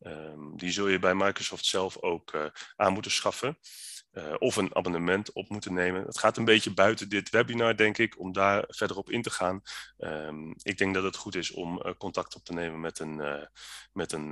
[0.00, 2.46] Um, die zul je bij Microsoft zelf ook uh,
[2.76, 3.58] aan moeten schaffen.
[4.14, 6.04] Uh, of een abonnement op moeten nemen.
[6.04, 9.30] Het gaat een beetje buiten dit webinar, denk ik, om daar verder op in te
[9.30, 9.62] gaan.
[9.98, 13.18] Um, ik denk dat het goed is om uh, contact op te nemen met een,
[13.18, 13.44] uh,
[13.92, 14.28] met een,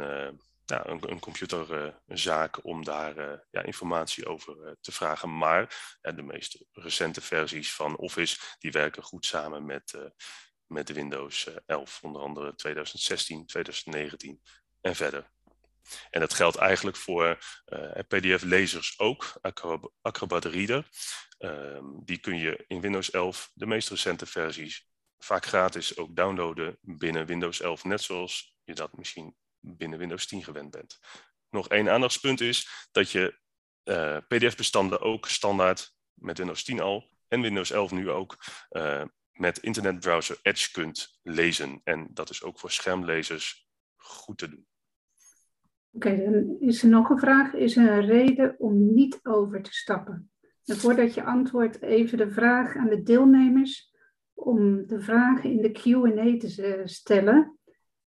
[0.65, 5.37] ja, een, een computerzaak om daar ja, informatie over te vragen.
[5.37, 10.13] Maar de meest recente versies van Office die werken goed samen met,
[10.67, 14.43] met Windows 11, onder andere 2016, 2019
[14.81, 15.31] en verder.
[16.11, 19.39] En dat geldt eigenlijk voor uh, PDF-lezers ook,
[20.01, 20.89] Acrobat Reader.
[21.39, 26.79] Um, die kun je in Windows 11, de meest recente versies, vaak gratis ook downloaden
[26.81, 30.99] binnen Windows 11, net zoals je dat misschien binnen Windows 10 gewend bent.
[31.51, 33.41] Nog één aandachtspunt is dat je
[33.85, 38.37] uh, PDF-bestanden ook standaard met Windows 10 al en Windows 11 nu ook
[38.71, 41.81] uh, met internetbrowser Edge kunt lezen.
[41.85, 44.67] En dat is ook voor schermlezers goed te doen.
[45.93, 47.55] Oké, dan is er nog een vraag.
[47.55, 50.31] Is er een reden om niet over te stappen?
[50.65, 53.93] En voordat je antwoordt, even de vraag aan de deelnemers
[54.35, 57.59] om de vragen in de QA te stellen.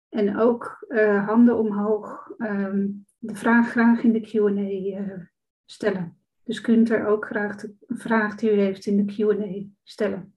[0.09, 5.27] En ook uh, handen omhoog, um, de vraag graag in de QA uh,
[5.64, 6.19] stellen.
[6.45, 10.35] Dus kunt er ook graag de vraag die u heeft in de Q&A stellen.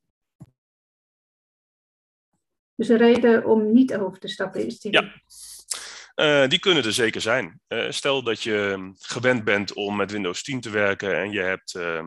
[2.76, 4.92] Dus een reden om niet over te stappen is die.
[4.92, 5.22] Ja,
[6.16, 7.62] uh, die kunnen er zeker zijn.
[7.68, 11.74] Uh, stel dat je gewend bent om met Windows 10 te werken en je hebt
[11.74, 12.06] uh,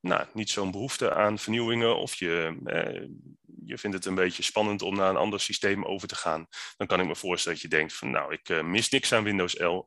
[0.00, 2.58] nou, niet zo'n behoefte aan vernieuwingen of je,
[3.64, 6.86] je vindt het een beetje spannend om naar een ander systeem over te gaan, dan
[6.86, 9.84] kan ik me voorstellen dat je denkt van nou, ik mis niks aan Windows, 11,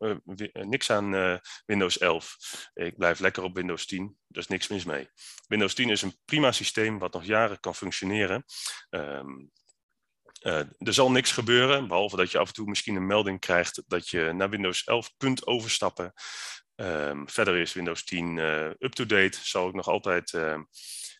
[0.53, 2.35] niks aan Windows 11.
[2.73, 5.07] Ik blijf lekker op Windows 10, er is niks mis mee.
[5.47, 8.43] Windows 10 is een prima systeem wat nog jaren kan functioneren.
[8.89, 9.51] Um,
[10.43, 13.83] uh, er zal niks gebeuren, behalve dat je af en toe misschien een melding krijgt
[13.87, 16.13] dat je naar Windows 11 kunt overstappen.
[16.75, 20.59] Um, verder is Windows 10 uh, up-to-date, zal ook nog altijd uh,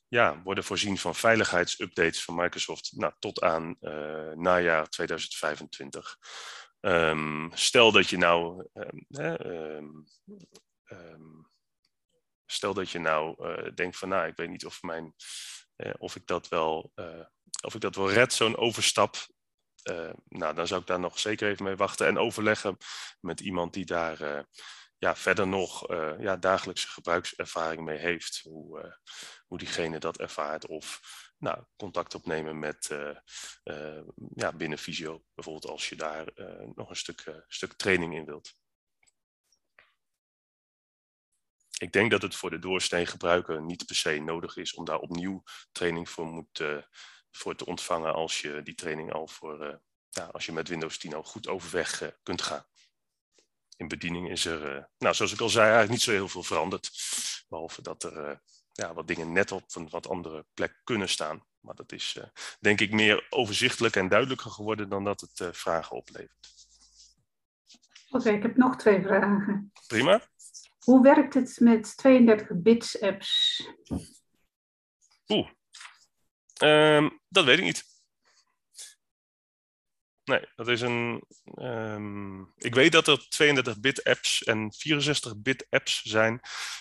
[0.08, 3.78] ja, worden voorzien van veiligheidsupdates van Microsoft nou, tot aan
[4.36, 6.18] najaar 2025.
[6.80, 8.68] Um, stel dat je nou
[12.46, 13.36] stel dat je nou
[13.74, 15.14] denkt van nou, ik weet niet of mijn
[15.98, 16.94] of ik dat wel
[17.62, 19.16] of ik dat wel red, zo'n overstap.
[19.92, 22.78] Uh, nou, dan zou ik daar nog zeker even mee wachten en overleggen
[23.20, 24.48] met iemand die daar
[24.98, 25.88] ja, verder nog
[26.20, 28.40] ja, dagelijkse gebruikservaring mee heeft.
[28.44, 29.00] Hoe,
[29.48, 30.68] hoe diegene dat ervaart.
[30.68, 31.00] Of
[31.38, 32.90] nou, contact opnemen met
[34.34, 36.28] ja, binnen Visio, bijvoorbeeld als je daar
[36.76, 38.56] nog een stuk, stuk training in wilt.
[41.80, 45.00] Ik denk dat het voor de doorsnee gebruiker niet per se nodig is om daar
[45.00, 46.62] opnieuw training voor moet,
[47.36, 49.76] voor te ontvangen als je die training al voor, uh,
[50.10, 52.66] ja, als je met Windows 10 al goed overweg uh, kunt gaan.
[53.78, 56.92] In bediening is er, nou, zoals ik al zei, eigenlijk niet zo heel veel veranderd.
[57.48, 61.46] Behalve dat er ja, wat dingen net op een wat andere plek kunnen staan.
[61.60, 62.20] Maar dat is
[62.60, 66.52] denk ik meer overzichtelijk en duidelijker geworden dan dat het vragen oplevert.
[68.10, 69.72] Oké, ik heb nog twee vragen.
[69.88, 70.22] Prima.
[70.84, 73.64] Hoe werkt het met 32 bits apps?
[75.28, 75.50] Oeh,
[76.64, 77.84] Um, dat weet ik niet.
[80.24, 81.24] Nee, dat is een.
[81.56, 86.40] Um, ik weet dat er 32-bit apps en 64-bit apps zijn.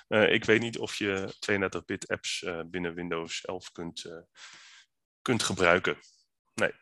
[0.09, 4.19] Uh, ik weet niet of je 32-bit apps uh, binnen Windows 11 kunt, uh,
[5.23, 5.97] kunt gebruiken.
[6.55, 6.73] Nee.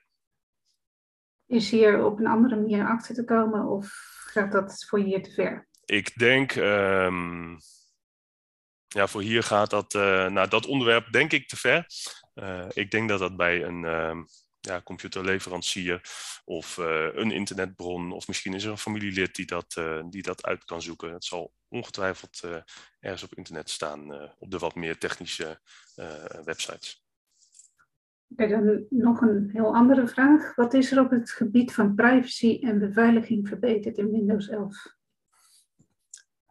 [1.46, 3.88] Is hier op een andere manier achter te komen of
[4.26, 5.68] gaat dat voor hier te ver?
[5.90, 6.54] Ik denk.
[6.54, 7.58] Um,
[8.88, 9.92] ja, voor hier gaat dat.
[9.92, 11.86] nou, dat onderwerp denk ik te ver.
[12.34, 14.22] Uh, ik denk dat dat bij een uh,
[14.60, 16.00] ja, computerleverancier
[16.44, 20.64] of uh, een internetbron, of misschien is er een familielid die dat, die dat uit
[20.64, 21.12] kan zoeken.
[21.12, 22.40] Het zal ongetwijfeld
[23.00, 25.60] ergens op internet staan, op de wat meer technische
[26.44, 27.04] websites.
[28.26, 30.54] Dan nog een heel andere vraag.
[30.54, 34.98] Wat is er op het gebied van privacy en beveiliging verbeterd in Windows 11?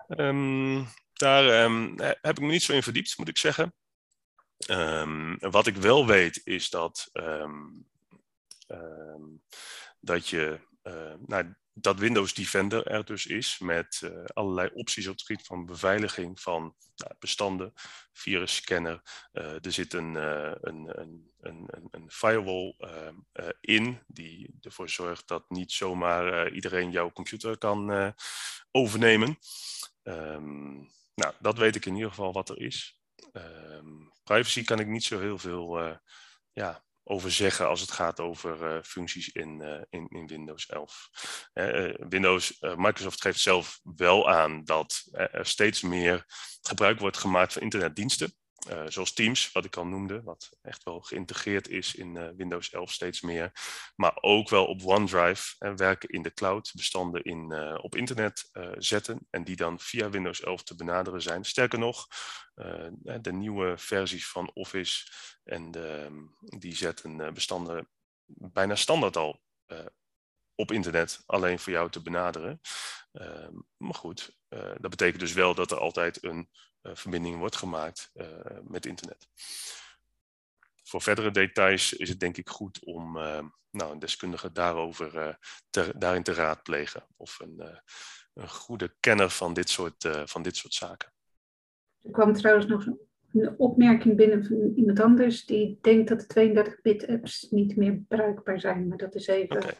[0.09, 3.73] Um, ehm, daar um, heb ik me niet zo in verdiept, moet ik zeggen.
[4.69, 7.11] Um, wat ik wel weet is dat,
[9.99, 15.13] dat je uh, nou, dat Windows Defender er dus is met uh, allerlei opties op
[15.13, 17.73] het gebied van beveiliging van nou, bestanden,
[18.11, 19.01] virusscanner.
[19.33, 22.75] Uh, er zit een, een, een, een, een firewall
[23.61, 28.13] in die ervoor zorgt dat niet zomaar iedereen jouw computer kan
[28.71, 29.37] overnemen.
[31.13, 32.99] Nou, dat weet ik in ieder geval wat er is.
[33.33, 35.95] Um, privacy kan ik niet zo heel veel uh,
[36.51, 41.09] ja, over zeggen als het gaat over uh, functies in, uh, in, in, Windows 11.
[42.09, 46.23] Windows, Microsoft geeft zelf wel aan dat er steeds meer
[46.61, 48.33] gebruik wordt gemaakt van internetdiensten.
[48.67, 52.69] Uh, zoals Teams, wat ik al noemde, wat echt wel geïntegreerd is in uh, Windows
[52.69, 53.51] 11 steeds meer.
[53.95, 59.27] Maar ook wel op OneDrive en werken in de cloud, bestanden in, op internet zetten
[59.29, 61.45] en die dan via Windows 11 te benaderen zijn.
[61.45, 62.07] Sterker nog,
[63.21, 65.11] de nieuwe versies van Office
[65.43, 65.71] en
[66.39, 67.89] die zetten bestanden
[68.25, 69.41] bijna standaard al
[70.55, 72.61] op internet alleen voor jou te benaderen.
[73.11, 76.49] Ehm, maar goed, dat betekent dus wel dat er altijd een
[76.81, 78.27] verbinding wordt gemaakt uh,
[78.61, 79.27] met internet.
[80.83, 85.37] Voor verdere details is het denk ik goed om uh, nou, een deskundige daarover
[85.69, 87.05] te, daarin te raadplegen.
[87.15, 87.79] Of een,
[88.33, 91.13] een goede kenner van dit, soort, van dit soort zaken.
[92.01, 92.85] Er kwam trouwens nog
[93.33, 98.59] een opmerking binnen van iemand anders die denkt dat de 32-bit apps niet meer bruikbaar
[98.59, 98.87] zijn.
[98.87, 99.77] Maar dat is even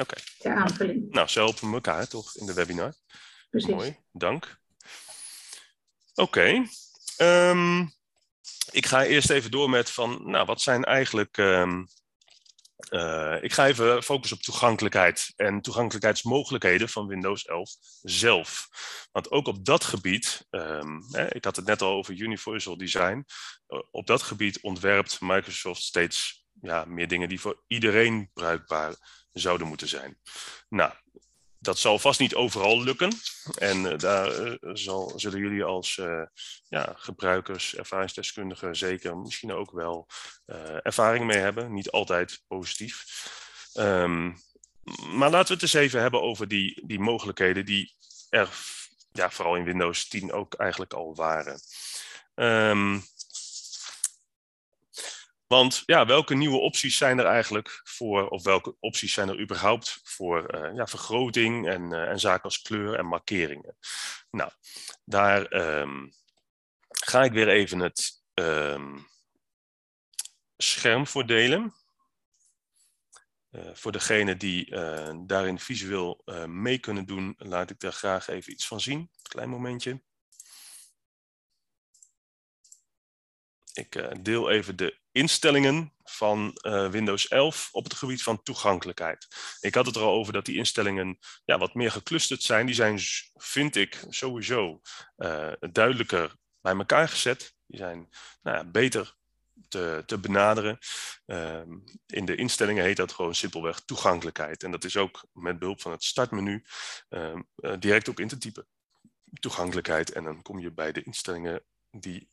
[0.00, 0.54] okay.
[0.54, 1.10] Aanvulling.
[1.10, 2.94] Nou, zo helpen we elkaar toch in de webinar.
[3.50, 3.74] Precies.
[3.74, 4.58] Mooi, dank.
[6.18, 6.66] Oké.
[7.18, 7.92] Um,
[8.70, 11.86] ik ga eerst even door met van, nou, wat zijn eigenlijk um,
[12.90, 17.70] Uh, ik ga even focussen op toegankelijkheid en toegankelijkheidsmogelijkheden van Windows 11
[18.02, 18.68] zelf.
[19.12, 23.24] Want ook op dat gebied, um, hè, ik had het net al over Universal Design,
[23.68, 28.94] uh, op dat gebied ontwerpt Microsoft steeds ja, meer dingen die voor iedereen bruikbaar
[29.32, 30.18] zouden moeten zijn.
[30.68, 30.92] Nou,
[31.58, 33.12] dat zal vast niet overal lukken.
[33.58, 36.22] En uh, daar uh, zal, zullen jullie als uh,
[36.68, 40.06] ja, gebruikers, ervaringsdeskundigen zeker misschien ook wel
[40.82, 41.72] ervaring mee hebben.
[41.72, 43.04] Niet altijd positief.
[43.74, 44.36] Um,
[45.06, 47.94] maar laten we het eens even hebben over die, die mogelijkheden die
[48.30, 48.48] er
[49.12, 51.60] ja, vooral in Windows 10 ook eigenlijk al waren.
[52.34, 53.02] Um,
[55.48, 60.00] want ja, welke nieuwe opties zijn er eigenlijk voor, of welke opties zijn er überhaupt
[60.02, 63.76] voor uh, ja, vergroting en, uh, en zaken als kleur en markeringen?
[64.30, 64.50] Nou,
[65.04, 66.12] daar um,
[66.88, 69.08] ga ik weer even het um,
[70.56, 71.74] scherm voor delen.
[73.50, 74.70] Uh, voor degenen die
[75.26, 79.10] daarin visueel mee kunnen doen, laat ik daar graag even iets van zien.
[79.22, 80.02] Klein momentje.
[83.78, 89.28] Ik deel even de instellingen van uh, Windows 11 op het gebied van toegankelijkheid.
[89.60, 92.66] Ik had het er al over dat die instellingen ja, wat meer geclusterd zijn.
[92.66, 92.98] Die zijn,
[93.34, 94.80] vind ik, sowieso
[95.16, 97.54] uh, duidelijker bij elkaar gezet.
[97.66, 98.08] Die zijn
[98.42, 99.16] nou ja, beter
[99.68, 100.78] te, te benaderen.
[101.26, 101.60] Uh,
[102.06, 104.62] in de instellingen heet dat gewoon simpelweg toegankelijkheid.
[104.62, 106.64] En dat is ook met behulp van het startmenu
[107.08, 108.66] ehm, eh, direct ook in te typen.
[109.40, 110.12] Toegankelijkheid.
[110.12, 112.28] En dan kom je bij de instellingen die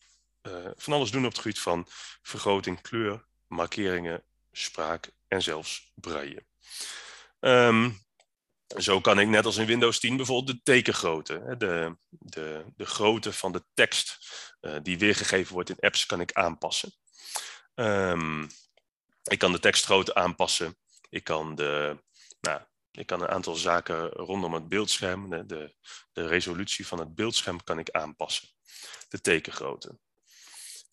[0.47, 1.87] uh, van alles doen op het gebied van
[2.21, 6.45] vergroting, kleur, markeringen, spraak en zelfs braille.
[7.39, 8.03] Um,
[8.77, 13.33] zo kan ik net als in Windows 10 bijvoorbeeld de tekengrootte, de, de, de grootte
[13.33, 14.17] van de tekst
[14.61, 16.93] uh, die weergegeven wordt in apps, kan ik aanpassen.
[17.75, 18.47] Um,
[19.23, 20.77] ik kan de tekstgrootte aanpassen.
[21.09, 22.03] Ik kan, de,
[22.39, 25.75] nou, ik kan een aantal zaken rondom het beeldscherm, de, de,
[26.13, 28.47] de resolutie van het beeldscherm kan ik aanpassen.
[29.09, 29.97] De tekengrootte.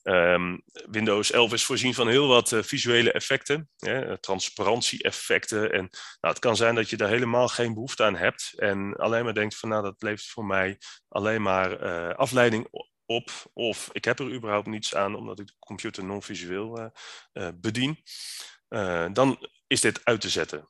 [0.02, 5.72] Um, Windows 11 is voorzien van heel wat uh, visuele effecten, hè, transparantie-effecten.
[5.72, 5.88] En
[6.20, 9.34] nou, het kan zijn dat je daar helemaal geen behoefte aan hebt en alleen maar
[9.34, 12.68] denkt van nou dat levert voor mij alleen maar uh, afleiding
[13.06, 13.30] op.
[13.52, 16.92] Of ik heb er überhaupt niets aan omdat ik de computer non-visueel
[17.54, 18.02] bedien.
[19.12, 20.68] dan is dit uit te zetten.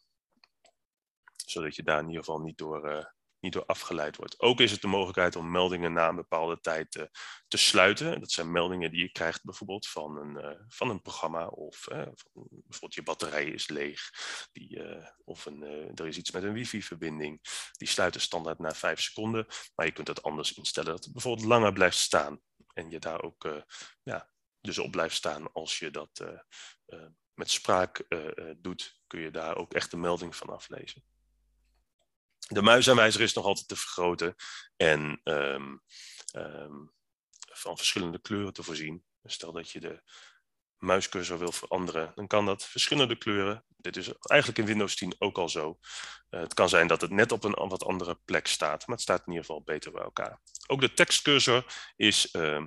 [1.47, 4.41] Zodat je daar in ieder geval niet door niet door afgeleid wordt.
[4.41, 7.11] Ook is het de mogelijkheid om meldingen na een bepaalde tijd te,
[7.49, 8.21] te sluiten.
[8.21, 12.17] Dat zijn meldingen die je krijgt bijvoorbeeld van een, uh, van een programma of van,
[12.33, 14.11] bijvoorbeeld je batterij is leeg
[14.53, 14.83] die,
[15.25, 15.63] of een,
[15.95, 17.41] er is iets met een wifi-verbinding.
[17.73, 21.47] Die sluiten standaard na vijf seconden, maar je kunt het anders instellen dat het bijvoorbeeld
[21.47, 22.41] langer blijft staan
[22.75, 23.65] en je daar ook
[24.03, 26.43] ja, dus op blijft staan als je dat
[27.35, 28.07] met spraak
[28.57, 31.05] doet, kun je daar ook echt de melding van aflezen.
[32.49, 34.35] De muisaanwijzer is nog altijd te vergroten
[34.77, 35.83] en um,
[36.37, 36.93] um,
[37.53, 39.05] van verschillende kleuren te voorzien.
[39.25, 40.03] Stel dat je de
[40.77, 43.65] muiscursor wil veranderen, dan kan dat verschillende kleuren.
[43.77, 45.79] Dit is eigenlijk in Windows 10 ook al zo.
[46.31, 49.05] Uh, het kan zijn dat het net op een wat andere plek staat, maar het
[49.05, 50.41] staat in ieder geval beter bij elkaar.
[50.67, 51.65] Ook de tekstcursor
[51.97, 52.65] is, uh,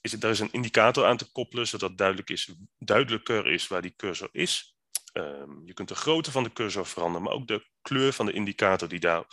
[0.00, 3.96] is daar is een indicator aan te koppelen, zodat duidelijk is, duidelijker is waar die
[3.96, 4.71] cursor is.
[5.12, 8.32] Um, je kunt de grootte van de cursor veranderen, maar ook de kleur van de
[8.32, 9.24] indicator die daar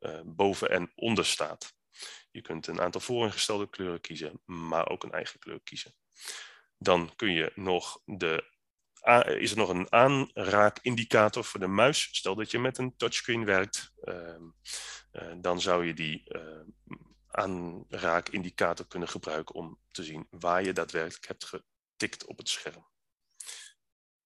[0.00, 1.76] uh, boven en onder staat.
[2.30, 5.94] Je kunt een aantal vooringestelde kleuren kiezen, maar ook een eigen kleur kiezen.
[6.78, 8.56] Dan kun je nog de,
[9.38, 12.08] is er nog een aanraakindicator voor de muis.
[12.12, 14.36] Stel dat je met een touchscreen werkt, uh,
[15.12, 16.96] uh, dan zou je die uh,
[17.26, 22.87] aanraakindicator kunnen gebruiken om te zien waar je daadwerkelijk hebt getikt op het scherm.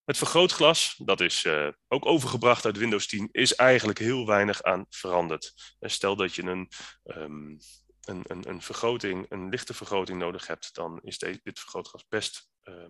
[0.05, 4.87] Het vergrootglas, dat is uh, ook overgebracht uit Windows 10, is eigenlijk heel weinig aan
[4.89, 5.75] veranderd.
[5.79, 6.69] En stel dat je een,
[7.05, 7.59] um,
[8.01, 12.87] een, een, een, vergroting, een lichte vergroting nodig hebt, dan is dit vergrootglas best uh,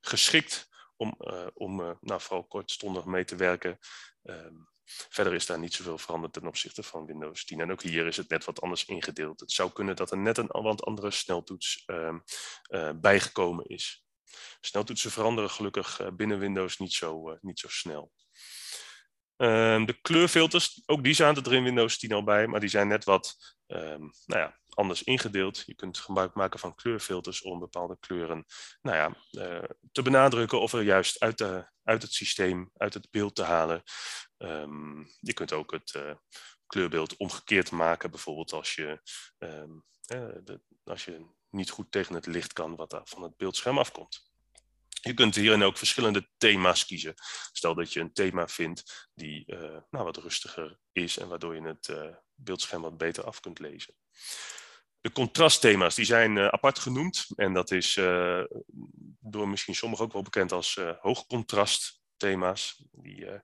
[0.00, 3.78] geschikt om, uh, om nou, vooral kortstondig mee te werken.
[4.22, 7.60] Um, verder is daar niet zoveel veranderd ten opzichte van Windows 10.
[7.60, 9.40] En ook hier is het net wat anders ingedeeld.
[9.40, 14.05] Het zou kunnen dat er net een wat andere sneltoets uh, bijgekomen is.
[14.60, 18.12] Sneltoetsen veranderen gelukkig eh, binnen Windows niet zo, uh, niet zo snel.
[19.36, 22.88] Um, de kleurfilters, ook die zaten er in Windows 10 al bij, maar die zijn
[22.88, 23.36] net wat
[23.66, 25.62] um, nou ja, anders ingedeeld.
[25.66, 28.44] Je kunt gebruik maken van kleurfilters om bepaalde kleuren
[28.82, 33.10] nou ja, uh, te benadrukken of er juist uit, de, uit het systeem, uit het
[33.10, 33.82] beeld te halen.
[34.38, 36.18] Um, je kunt ook het
[36.66, 39.00] kleurbeeld omgekeerd maken, bijvoorbeeld als je,
[40.84, 41.26] als je
[41.56, 44.30] niet goed tegen het licht kan wat van het beeldscherm afkomt.
[44.88, 47.14] Je kunt hierin ook verschillende thema's kiezen.
[47.52, 49.44] Stel dat je een thema vindt die
[49.90, 51.92] nou, wat rustiger is en waardoor je het
[52.34, 53.94] beeldscherm wat beter af kunt lezen.
[55.00, 57.94] De contrastthema's die zijn apart genoemd en dat is
[59.20, 62.84] door misschien sommigen ook wel bekend als hoogcontrast thema's.
[62.92, 63.38] Die uh,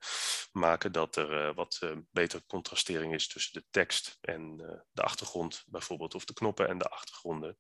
[0.53, 4.57] maken dat er uh, wat uh, betere contrastering is tussen de tekst en
[4.93, 7.57] de achtergrond, bijvoorbeeld, of de knoppen en de achtergronden.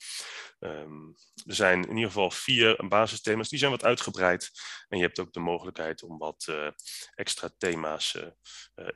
[0.58, 1.14] Um,
[1.46, 4.50] er zijn in ieder geval vier basisthema's, die zijn wat uitgebreid.
[4.88, 6.52] En je hebt ook de mogelijkheid om wat
[7.14, 8.18] extra thema's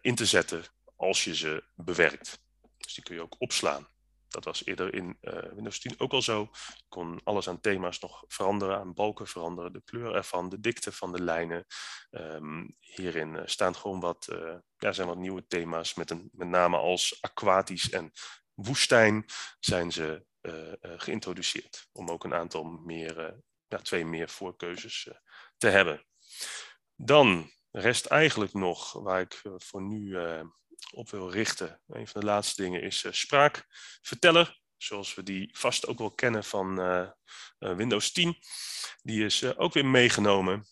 [0.00, 0.64] in te zetten
[0.96, 2.38] als je ze bewerkt.
[2.76, 3.88] Dus die kun je ook opslaan.
[4.37, 6.49] Dat was eerder in uh, Windows 10 ook al zo.
[6.76, 10.93] Je kon alles aan thema's nog veranderen, aan balken veranderen, de kleur ervan, de dikte
[10.93, 11.66] van de lijnen.
[12.11, 16.49] Um, hierin uh, staan gewoon wat, uh, ja, zijn wat nieuwe thema's, met, een, met
[16.49, 18.12] name als aquatisch en
[18.55, 19.24] woestijn
[19.59, 20.24] zijn ze
[20.80, 21.89] geïntroduceerd.
[21.93, 25.11] Om ook een aantal meer, ja, twee meer voorkeuzes
[25.57, 26.07] te hebben.
[26.95, 30.18] Dan rest eigenlijk nog, waar ik voor nu
[30.92, 31.80] op wil richten.
[31.86, 36.44] Een van de laatste dingen is uh, spraakverteller, zoals we die vast ook wel kennen
[36.44, 37.08] van uh,
[37.58, 38.36] Windows 10.
[39.02, 40.66] Die is ook weer meegenomen.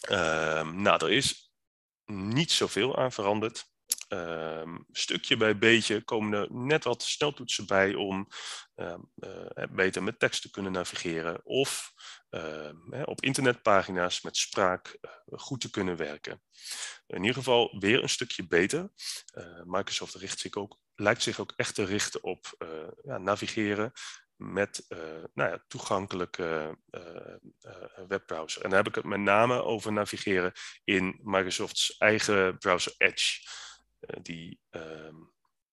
[0.00, 1.52] Ehm, nou, er is
[2.04, 3.72] niet zoveel aan veranderd.
[4.08, 8.28] Ehm, stukje bij beetje komen er net wat sneltoetsen bij om
[8.74, 8.94] uh,
[9.70, 11.92] beter met tekst te kunnen navigeren of
[13.04, 16.42] op internetpagina's met spraak eh, goed te kunnen werken.
[17.06, 18.90] In ieder geval weer een stukje beter.
[19.34, 22.66] Eh, Microsoft richt zich ook, lijkt zich ook echt te richten op
[23.02, 23.92] ja, navigeren
[24.36, 24.84] met
[25.34, 26.78] nou ja, toegankelijke
[28.08, 28.62] webbrowser.
[28.62, 30.52] En dan heb ik het met name over navigeren
[30.84, 33.40] in Microsoft's eigen browser Edge.
[34.06, 35.16] Eh, die ehm,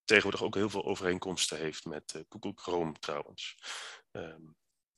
[0.04, 3.58] tegenwoordig ook heel veel overeenkomsten heeft met eh, Google Chrome trouwens.
[4.12, 4.42] Ehm,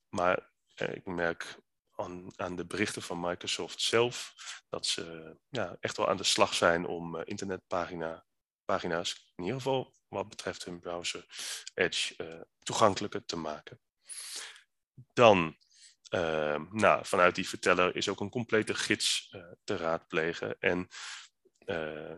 [0.10, 0.46] maar eh,
[0.76, 1.58] ik merk
[1.96, 4.34] aan, aan, de berichten van Microsoft zelf
[4.70, 10.30] dat ze ja, echt wel aan de slag zijn om internetpagina's, in ieder geval wat
[10.30, 11.26] betreft hun browser
[11.74, 13.80] Edge, toegankelijker te maken.
[15.14, 15.58] Dan,
[16.70, 20.60] nou, vanuit die verteller is ook een complete gids te raadplegen.
[20.60, 20.88] En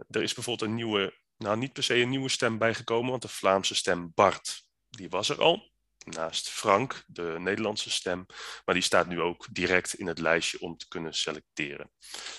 [0.08, 3.28] er is bijvoorbeeld een nieuwe, nou niet per se een nieuwe stem bijgekomen, want de
[3.28, 5.74] Vlaamse stem Bart, die was er al.
[6.06, 8.26] Naast Frank, de Nederlandse stem,
[8.66, 11.92] maar die staat nu ook direct in het lijstje om te kunnen selecteren.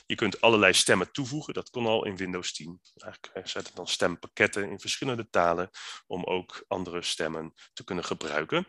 [0.06, 2.80] Je kunt allerlei stemmen toevoegen, dat kon al in Windows 10.
[2.96, 5.70] Eigenlijk zetten dan stempakketten in verschillende talen
[6.06, 8.66] om ook andere stemmen te kunnen gebruiken.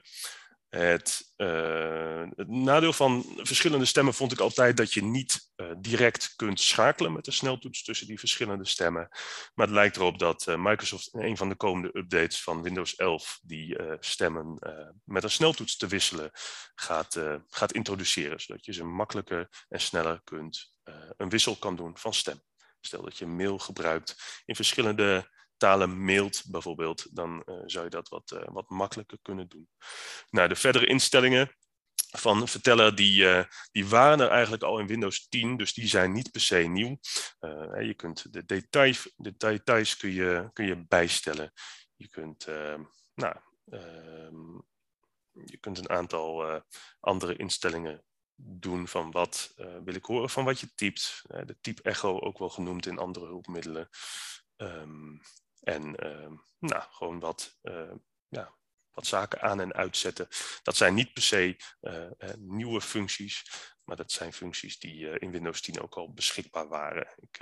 [0.69, 6.33] Het, uh, het, nadeel van verschillende stemmen vond ik altijd dat je niet uh, direct
[6.35, 9.07] kunt schakelen met de sneltoets tussen die verschillende stemmen.
[9.53, 12.95] Maar het lijkt erop dat uh, Microsoft in een van de komende updates van Windows
[12.95, 14.59] 11 die stemmen
[15.03, 16.31] met een sneltoets te wisselen
[16.75, 18.39] gaat, gaat introduceren.
[18.39, 20.79] Zodat je ze makkelijker en sneller kunt,
[21.17, 22.41] een wissel kan doen van stem.
[22.81, 28.09] Stel dat je mail gebruikt in verschillende talen mailt bijvoorbeeld, dan uh, zou je dat
[28.09, 29.69] wat, uh, wat makkelijker kunnen doen.
[30.29, 31.55] Nou, de verdere instellingen
[32.11, 36.11] van verteller, die, uh, die waren er eigenlijk al in Windows 10, dus die zijn
[36.11, 36.97] niet per se nieuw.
[37.79, 41.53] je kunt de details, de details kun je, kun je bijstellen.
[41.95, 42.83] Je kunt, ehm,
[43.15, 43.35] nou,
[43.69, 44.55] ehm,
[45.31, 46.61] je kunt een aantal
[46.99, 48.03] andere instellingen
[48.35, 49.53] doen van wat
[49.83, 51.21] wil ik horen van wat je typt.
[51.27, 53.89] de type echo ook wel genoemd in andere hulpmiddelen.
[54.57, 55.21] Um,
[55.67, 57.91] en uh, nou, gewoon wat, uh,
[58.27, 58.55] ja,
[58.91, 60.27] wat zaken aan en uitzetten.
[60.63, 63.43] Dat zijn niet per se uh, nieuwe functies,
[63.83, 67.13] maar dat zijn functies die in Windows 10 ook al beschikbaar waren.
[67.15, 67.37] Ik,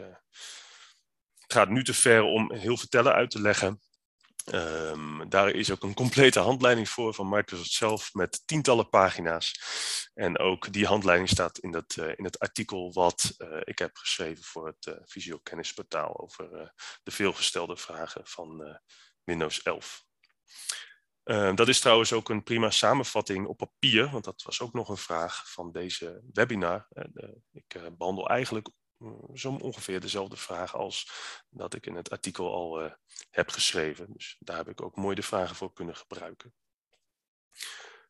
[1.39, 3.82] het gaat nu te ver om heel vertellen uit te leggen.
[4.53, 9.59] Um, daar is ook een complete handleiding voor van Microsoft zelf met tientallen pagina's.
[10.13, 13.97] En ook die handleiding staat in, dat, uh, in het artikel wat uh, ik heb
[13.97, 16.73] geschreven voor het uh, Visio Kennisportaal over
[17.03, 18.79] de veelgestelde vragen van
[19.23, 20.03] Windows 11.
[21.23, 24.89] Ehm, dat is trouwens ook een prima samenvatting op papier, want dat was ook nog
[24.89, 26.87] een vraag van deze webinar.
[27.51, 28.69] ik behandel eigenlijk
[29.33, 31.11] zo ongeveer dezelfde vraag als
[31.49, 32.91] dat ik in het artikel al uh,
[33.29, 34.13] heb geschreven.
[34.13, 36.53] Dus daar heb ik ook mooi de vragen voor kunnen gebruiken.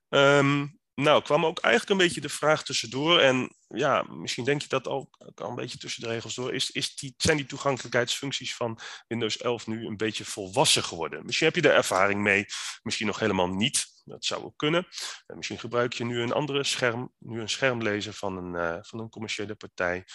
[0.10, 3.20] Um, nou, kwam ook eigenlijk een beetje de vraag tussendoor.
[3.20, 6.54] En ja, misschien denk je dat ook, al een beetje tussen de regels door.
[6.54, 11.26] Is, is die, zijn die toegankelijkheidsfuncties van Windows 11 nu een beetje volwassen geworden?
[11.26, 12.46] Misschien heb je er ervaring mee,
[12.84, 13.94] misschien nog helemaal niet.
[14.04, 14.88] Dat zou ook kunnen.
[15.28, 19.00] En misschien gebruik je nu een andere scherm, nu een schermlezer van een, uh, van
[19.00, 20.06] een commerciële partij.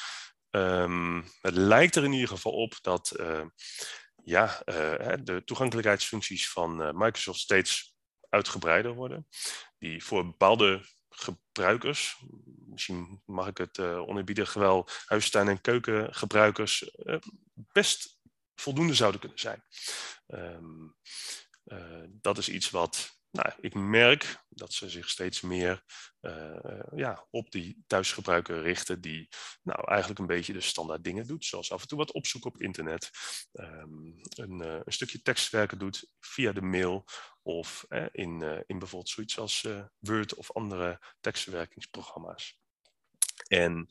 [0.50, 3.46] Um, het lijkt er in ieder geval op dat uh,
[4.24, 7.94] ja, uh, de toegankelijkheidsfuncties van uh, Microsoft steeds
[8.28, 9.26] uitgebreider worden.
[9.78, 12.22] Die voor bepaalde gebruikers,
[12.66, 16.90] misschien mag ik het uh, oneerbiedig wel huistuin- en keukengebruikers,
[17.54, 18.18] best
[18.54, 19.64] voldoende zouden kunnen zijn.
[20.26, 20.88] Ehm,
[22.08, 25.84] dat is iets wat nou, ik merk dat ze zich steeds meer
[26.20, 29.28] uh, ja, op die thuisgebruiker richten, die
[29.62, 32.60] nou, eigenlijk een beetje de standaard dingen doet, zoals af en toe wat opzoeken op
[32.60, 33.10] internet,
[33.52, 37.04] um, een, uh, een, stukje tekstwerken doet via de mail
[37.42, 39.68] of uh, in, in bijvoorbeeld zoiets als
[39.98, 42.58] Word of andere tekstverwerkingsprogramma's.
[43.46, 43.88] En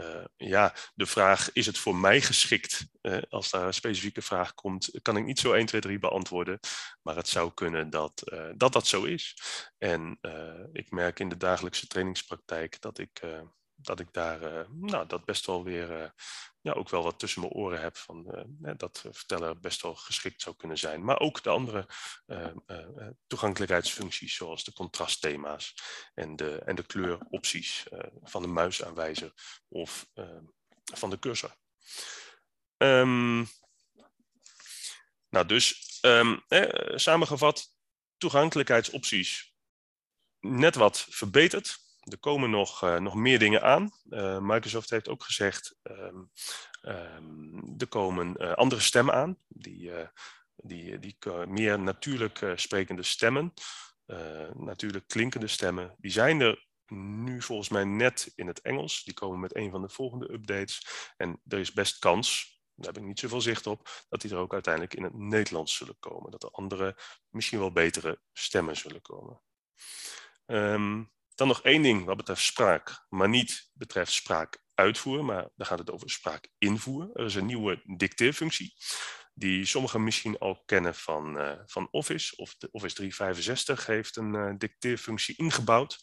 [0.00, 2.86] uh, ja, de vraag, is het voor mij geschikt?
[3.02, 6.60] Uh, als daar een specifieke vraag komt, kan ik niet zo 1, 2, 3 beantwoorden.
[7.02, 9.36] Maar het zou kunnen dat uh, dat, dat zo is.
[9.78, 10.18] En
[10.72, 13.20] ik merk in de dagelijkse trainingspraktijk dat ik
[13.82, 16.08] dat ik daar uh, nou, dat best wel weer uh,
[16.60, 20.42] ja, ook wel wat tussen mijn oren heb van uh, dat vertellen best wel geschikt
[20.42, 21.04] zou kunnen zijn.
[21.04, 21.86] Maar ook de andere
[23.26, 25.74] toegankelijkheidsfuncties zoals de contrastthema's
[26.14, 27.86] en de, en de kleuropties
[28.22, 29.32] van de muisaanwijzer
[29.68, 30.06] of
[30.94, 31.56] van de cursor.
[32.76, 33.48] Um,
[35.28, 36.44] nou dus, um,
[36.94, 37.74] samengevat,
[38.16, 39.54] toegankelijkheidsopties
[40.40, 43.90] net wat verbeterd er komen nog, uh, nog meer dingen aan.
[44.08, 46.30] Uh, Microsoft heeft ook gezegd, um,
[46.82, 49.92] um, er komen uh, andere stemmen aan, die,
[50.56, 53.52] die, die meer natuurlijk sprekende stemmen,
[54.54, 59.02] natuurlijk klinkende stemmen, die zijn er nu volgens mij net in het Engels.
[59.02, 60.86] Die komen met een van de volgende updates.
[61.16, 64.36] En er is best kans, daar heb ik niet zoveel zicht op, dat die er
[64.36, 66.30] ook uiteindelijk in het Nederlands zullen komen.
[66.30, 66.96] Dat er andere,
[67.28, 69.40] misschien wel betere stemmen zullen komen.
[70.46, 75.78] Um, dan nog één ding wat betreft spraak, maar niet betreft spraakuitvoer, maar dan gaat
[75.78, 77.10] het over spraakinvoer.
[77.14, 78.74] Er is een nieuwe dicteerfunctie,
[79.34, 82.36] die sommigen misschien al kennen van, uh, van Office.
[82.36, 85.98] Of Office 365 heeft een uh, dicteerfunctie ingebouwd,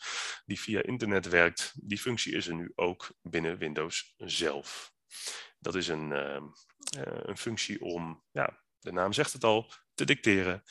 [0.45, 1.73] die via internet werkt.
[1.75, 4.93] Die functie is er nu ook binnen Windows zelf.
[5.59, 6.41] Dat is een, uh,
[7.25, 10.63] een functie om, ja, de naam zegt het al, te dicteren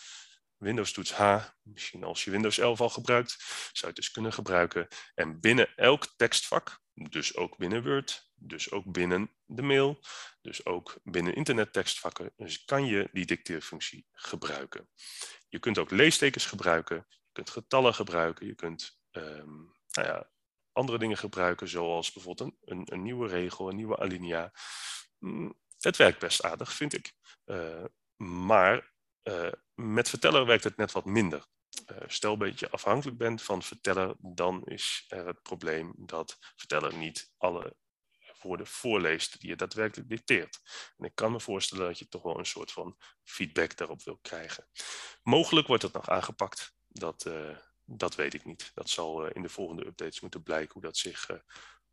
[0.59, 4.33] Windows toets H, misschien als je Windows 11 al gebruikt, zou je het dus kunnen
[4.33, 4.89] gebruiken.
[5.15, 10.01] En binnen elk tekstvak, dus ook binnen Word, dus ook binnen de mail,
[10.41, 14.89] dus ook binnen internettekstvakken, dus kan je die dicteerfunctie gebruiken.
[15.49, 20.31] Je kunt ook leestekens gebruiken, je kunt getallen gebruiken, je kunt um, nou ja,
[20.73, 24.53] andere dingen gebruiken, zoals bijvoorbeeld een, een, nieuwe regel, een nieuwe alinea.
[25.19, 27.13] Mm, het werkt best aardig, vind ik.
[27.47, 27.85] Uh,
[28.17, 28.95] maar
[29.29, 31.47] uh, met verteller werkt het net wat minder.
[31.93, 36.95] Uh, stel dat je afhankelijk bent van verteller, dan is er het probleem dat verteller
[36.95, 37.77] niet alle
[38.43, 40.61] woorden voorleest die je daadwerkelijk dicteert.
[40.97, 44.19] En ik kan me voorstellen dat je toch wel een soort van feedback daarop wil
[44.23, 44.69] krijgen.
[45.23, 48.71] Mogelijk wordt het nog aangepakt, dat, uh, dat weet ik niet.
[48.75, 51.31] Dat zal in de volgende updates moeten blijken hoe dat zich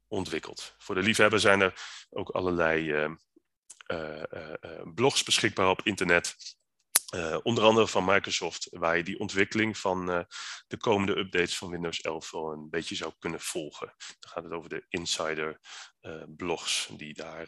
[0.07, 0.75] ontwikkelt.
[0.77, 1.73] Voor de liefhebber zijn er
[2.09, 3.07] ook allerlei
[4.93, 6.35] blogs beschikbaar op internet
[7.15, 10.19] uh, onder andere van Microsoft, waar je die ontwikkeling van uh,
[10.67, 13.93] de komende updates van Windows 11 wel een beetje zou kunnen volgen.
[14.19, 15.59] Dan gaat het over de insider
[16.01, 17.47] uh, blogs, die daar,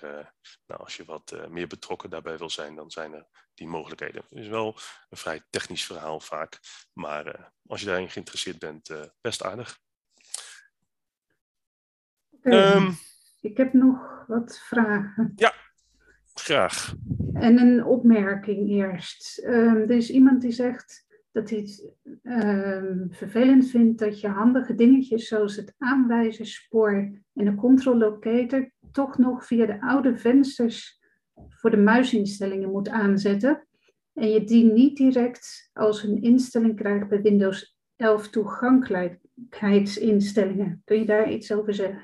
[0.66, 4.24] nou, als je wat meer betrokken daarbij wil zijn, dan zijn er die mogelijkheden.
[4.30, 4.78] Het is wel
[5.10, 6.60] een vrij technisch verhaal vaak,
[6.94, 8.90] maar als je daarin geïnteresseerd bent,
[9.22, 9.80] best aardig.
[12.32, 12.76] Okay.
[12.76, 12.98] Um,
[13.42, 15.34] Ik heb nog wat vragen.
[15.36, 15.54] Ja,
[16.40, 16.96] Graag.
[17.34, 19.44] En een opmerking eerst.
[19.46, 24.76] Um, er is iemand die zegt dat hij het um, vervelend vindt dat je handige
[24.76, 31.00] dingetjes zoals het aanwijzerspoor en de control locator toch nog via de oude vensters
[31.50, 33.68] voor de muisinstellingen moet aanzetten.
[34.14, 40.82] En je die niet direct als een instelling krijgt bij Windows 11 toegankelijkheidsinstellingen.
[40.86, 42.02] Kun je daar iets over zeggen?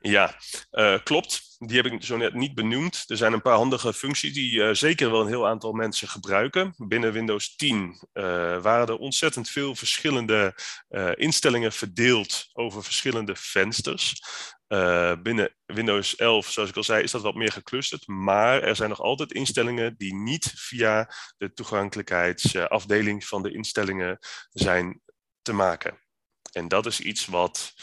[0.00, 0.34] Ja,
[0.72, 1.47] uh, klopt.
[1.58, 3.04] Die heb ik zo net niet benoemd.
[3.06, 6.74] Er zijn een paar handige functies die uh, zeker wel een heel aantal mensen gebruiken.
[6.76, 10.54] Binnen Windows 10 uh, eh, waren er ontzettend veel verschillende
[11.14, 14.22] instellingen verdeeld over verschillende vensters.
[15.22, 18.06] binnen Windows 11, zoals ik al zei, is dat wat meer geclusterd.
[18.06, 24.18] Maar er zijn nog altijd instellingen die niet via de toegankelijkheidsafdeling van de instellingen
[24.50, 25.00] zijn
[25.42, 25.98] te maken.
[26.52, 27.74] En dat is iets wat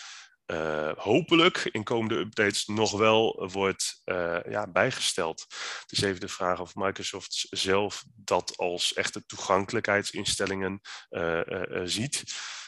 [0.48, 5.46] uh, hopelijk in komende updates nog wel wordt uh, ja, bijgesteld.
[5.90, 11.42] Is even de vraag of Microsoft zelf dat als echte toegankelijkheidsinstellingen uh,
[11.84, 12.24] ziet.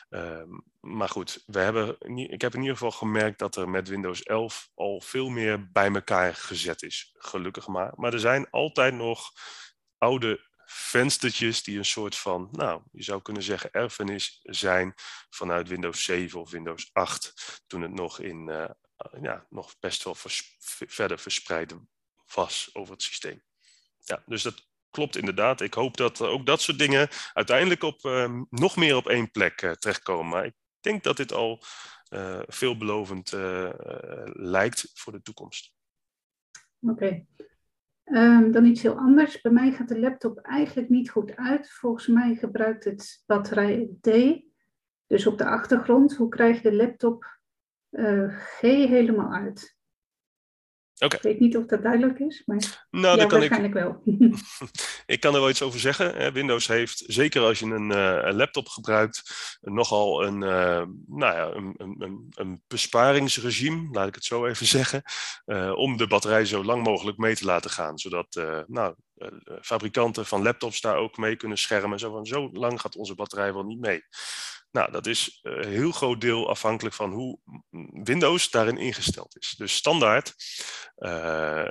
[0.09, 0.49] Ehm,
[0.79, 1.95] maar goed, we hebben,
[2.29, 5.91] ik heb in ieder geval gemerkt dat er met Windows 11 al veel meer bij
[5.93, 7.13] elkaar gezet is.
[7.17, 7.93] Gelukkig maar.
[7.95, 9.31] Maar er zijn altijd nog
[9.97, 14.93] oude venstertjes die een soort van, nou, je zou kunnen zeggen, erfenis zijn
[15.29, 18.69] vanuit Windows 7 of Windows 8, toen het nog, in, uh,
[19.21, 20.15] ja, nog best wel
[20.87, 21.75] verder verspreid
[22.33, 23.43] was over het systeem.
[23.99, 25.61] Ja, dus dat klopt inderdaad.
[25.61, 29.61] Ik hoop dat ook dat soort dingen uiteindelijk op, uh, nog meer op één plek
[29.61, 30.27] uh, terechtkomen.
[30.27, 31.63] Maar ik denk dat dit al
[32.09, 33.31] uh, veelbelovend
[34.33, 35.73] lijkt voor de toekomst.
[36.79, 37.25] Oké.
[38.11, 39.41] Um, dan iets heel anders.
[39.41, 41.71] Bij mij gaat de laptop eigenlijk niet goed uit.
[41.71, 44.09] Volgens mij gebruikt het batterij D.
[45.07, 47.39] Dus op de achtergrond, hoe krijg je de laptop
[48.29, 49.76] G helemaal uit?
[50.99, 51.19] Okay.
[51.19, 54.01] Ik weet niet of dat duidelijk is, maar nou, ja, kan waarschijnlijk ik, wel.
[55.15, 56.33] ik kan er wel iets over zeggen.
[56.33, 59.23] Windows heeft, zeker als je een, uh, een laptop gebruikt,
[59.61, 65.01] nogal een, uh, nou ja, een, een, een, besparingsregime, laat ik het zo even zeggen,
[65.45, 67.97] uh, om de batterij zo lang mogelijk mee te laten gaan.
[67.97, 68.95] Zodat nou,
[69.61, 71.99] fabrikanten van laptops daar ook mee kunnen schermen.
[71.99, 74.03] Zo van, zo lang gaat onze batterij wel niet mee.
[74.77, 77.39] Nou, dat is een heel groot deel afhankelijk van hoe
[78.03, 79.55] Windows daarin ingesteld is.
[79.57, 80.35] Dus standaard,
[80.97, 81.65] uh,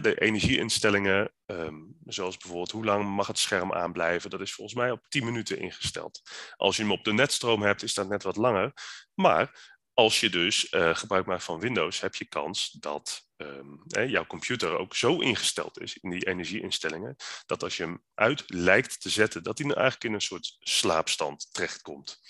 [0.00, 4.90] de energieinstellingen, um, zoals bijvoorbeeld hoe lang mag het scherm aanblijven, dat is volgens mij
[4.90, 6.20] op 10 minuten ingesteld.
[6.56, 8.72] Als je hem op de netstroom hebt, is dat net wat langer.
[9.14, 14.26] Maar als je dus uh, gebruik maakt van Windows, heb je kans dat um, jouw
[14.26, 17.16] computer ook zo ingesteld is in die energieinstellingen,
[17.46, 21.48] dat als je hem uit lijkt te zetten, dat hij eigenlijk in een soort slaapstand
[21.52, 22.20] terechtkomt.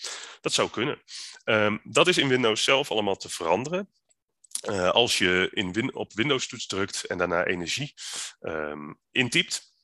[0.41, 1.03] Dat zou kunnen.
[1.45, 3.91] Um, dat is in Windows zelf allemaal te veranderen.
[4.69, 7.95] Uh, als je in op Windows-toets drukt en daarna energie
[8.41, 9.75] um, intypt,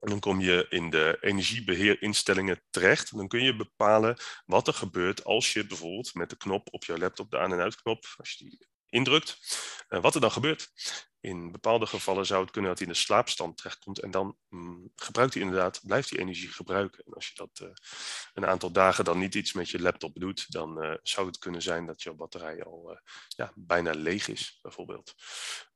[0.00, 3.16] en dan kom je in de energiebeheerinstellingen terecht.
[3.16, 6.98] Dan kun je bepalen wat er gebeurt als je bijvoorbeeld met de knop op je
[6.98, 9.38] laptop, de aan- en uitknop, als je die indrukt,
[9.88, 10.70] uh, wat er dan gebeurt.
[11.20, 14.92] In bepaalde gevallen zou het kunnen dat hij in de slaapstand terechtkomt en dan mm,
[14.96, 17.04] gebruikt hij inderdaad, blijft hij energie gebruiken.
[17.04, 17.68] En als je dat uh,
[18.34, 21.62] een aantal dagen dan niet iets met je laptop doet, dan uh, zou het kunnen
[21.62, 25.14] zijn dat je batterij al ja, bijna leeg is, bijvoorbeeld.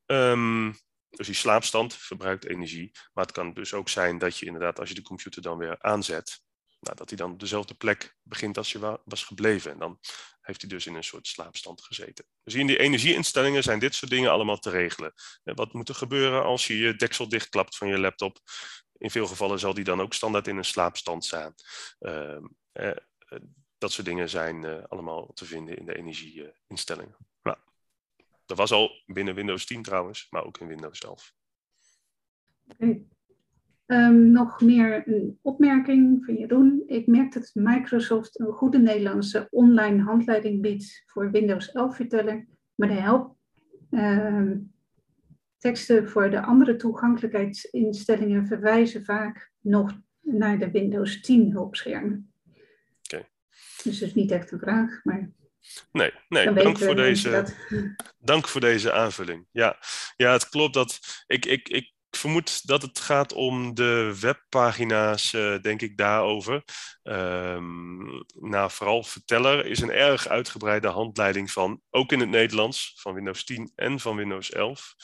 [0.07, 0.79] Um,
[1.17, 2.91] dus die slaapstand verbruikt energie.
[3.13, 5.83] Maar het kan dus ook zijn dat je inderdaad, als je de computer dan weer
[5.83, 6.43] aanzet,
[6.81, 9.71] nou, dat hij dan op dezelfde plek begint als je was gebleven.
[9.71, 9.99] En dan
[10.41, 12.25] heeft hij dus in een soort slaapstand gezeten.
[12.43, 15.13] Dus in die energieinstellingen zijn dit soort dingen allemaal te regelen.
[15.43, 18.39] Wat moet er gebeuren als je je deksel dichtklapt van je laptop?
[18.99, 21.55] In veel gevallen zal die dan ook standaard in een slaapstand staan.
[22.01, 22.37] Uh,
[22.73, 22.97] eh,
[23.79, 27.17] dat soort dingen zijn allemaal te vinden in de energieinstellingen.
[28.47, 31.35] Dat was al binnen Windows 10 trouwens, maar ook in Windows 11.
[32.69, 33.07] Okay.
[33.87, 36.83] Um, nog meer een opmerking van Jeroen.
[36.87, 42.89] Ik merk dat Microsoft een goede Nederlandse online handleiding biedt voor Windows 11 verteller, maar
[42.89, 43.37] de help
[43.91, 44.51] uh,
[45.59, 52.33] teksten voor de andere toegankelijkheidsinstellingen verwijzen vaak nog naar de Windows 10 hulpschermen.
[53.03, 53.29] Okay.
[53.83, 55.31] Dus dat is niet echt een vraag, maar
[55.93, 57.45] Nee, nee dank, voor deze,
[58.19, 59.47] dank voor deze aanvulling.
[59.53, 59.79] Ja,
[60.17, 65.61] ja het klopt dat ik, ik, ik vermoed dat het gaat om de webpagina's, uh,
[65.61, 66.65] denk ik, daarover.
[67.03, 68.25] Um,
[68.69, 73.73] vooral Verteller is een erg uitgebreide handleiding van, ook in het Nederlands, van Windows 10
[73.75, 74.95] en van Windows 11.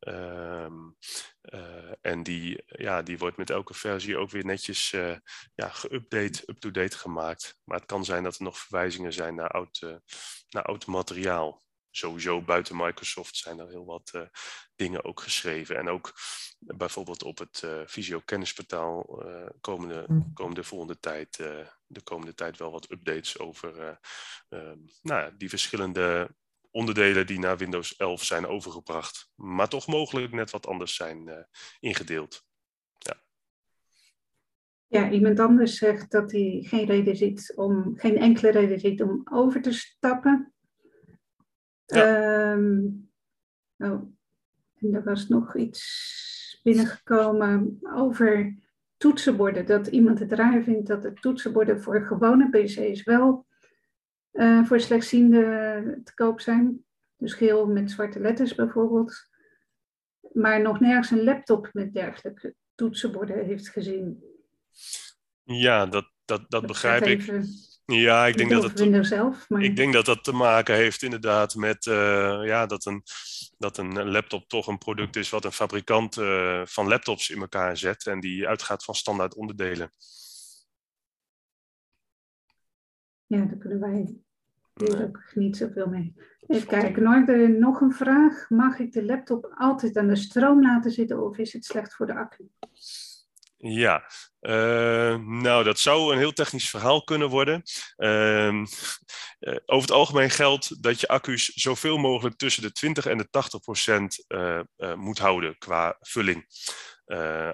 [0.00, 0.96] Um,
[1.42, 5.16] uh, en die, ja, die wordt met elke versie ook weer netjes uh,
[5.54, 7.58] ja, geüpdate, up-to-date gemaakt.
[7.64, 10.00] Maar het kan zijn dat er nog verwijzingen zijn naar oud,
[10.48, 11.66] naar oud materiaal.
[11.98, 14.12] Sowieso buiten Microsoft zijn er heel wat
[14.76, 15.76] dingen ook geschreven.
[15.76, 16.12] En ook
[16.58, 19.22] bijvoorbeeld op het Visio kennisportaal
[19.60, 21.36] komen, de, komen de volgende tijd,
[21.86, 24.00] de komende tijd wel wat updates over
[25.02, 26.30] nou, die verschillende
[26.70, 31.34] onderdelen die naar Windows 11 zijn overgebracht, maar toch mogelijk net wat anders zijn uh,
[31.80, 32.46] ingedeeld.
[32.98, 33.22] Ja.
[34.86, 39.20] ja, iemand anders zegt dat hij geen reden ziet om, geen enkele reden ziet om
[39.32, 40.52] over te stappen.
[41.94, 42.52] Ja.
[42.52, 43.10] Um,
[43.76, 44.02] oh,
[44.74, 48.56] en er was nog iets binnengekomen over
[48.96, 49.66] toetsenborden.
[49.66, 53.46] Dat iemand het raar vindt dat de toetsenborden voor gewone PC's wel
[54.32, 56.84] uh, voor slechtzienden te koop zijn.
[57.16, 59.28] Dus geel met zwarte letters bijvoorbeeld.
[60.32, 64.24] Maar nog nergens een laptop met dergelijke toetsenborden heeft gezien.
[65.42, 67.42] Ja, dat, dat, dat begrijp ik.
[67.92, 68.78] Ja, ik denk dat het.
[68.78, 69.62] Windows 11, maar...
[69.62, 73.02] Ik denk dat dat te maken heeft inderdaad met uh, ja, dat, een,
[73.58, 77.76] dat een laptop toch een product is wat een fabrikant uh, van laptops in elkaar
[77.76, 79.92] zet en die uitgaat van standaard onderdelen.
[83.26, 84.14] Ja, daar kunnen wij
[85.04, 86.14] ook niet zoveel mee.
[86.46, 88.50] Even kijken, nog een vraag.
[88.50, 92.06] Mag ik de laptop altijd aan de stroom laten zitten of is het slecht voor
[92.06, 92.50] de accu?
[93.60, 97.62] Ja, uh, nou dat zou een heel technisch verhaal kunnen worden.
[97.96, 98.64] Uh,
[99.66, 103.60] over het algemeen geldt dat je accu's zoveel mogelijk tussen de 20 en de 80
[103.60, 104.60] procent uh,
[104.94, 106.46] moet houden qua vulling.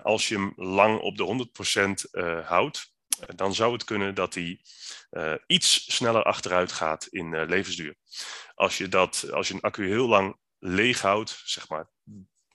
[0.02, 2.08] als je hem lang op de 100 procent
[2.44, 2.92] houdt,
[3.34, 4.60] dan zou het kunnen dat hij
[5.46, 7.94] iets sneller achteruit gaat in levensduur.
[8.54, 11.90] Als je, dat, als je een accu heel lang leeg houdt, zeg maar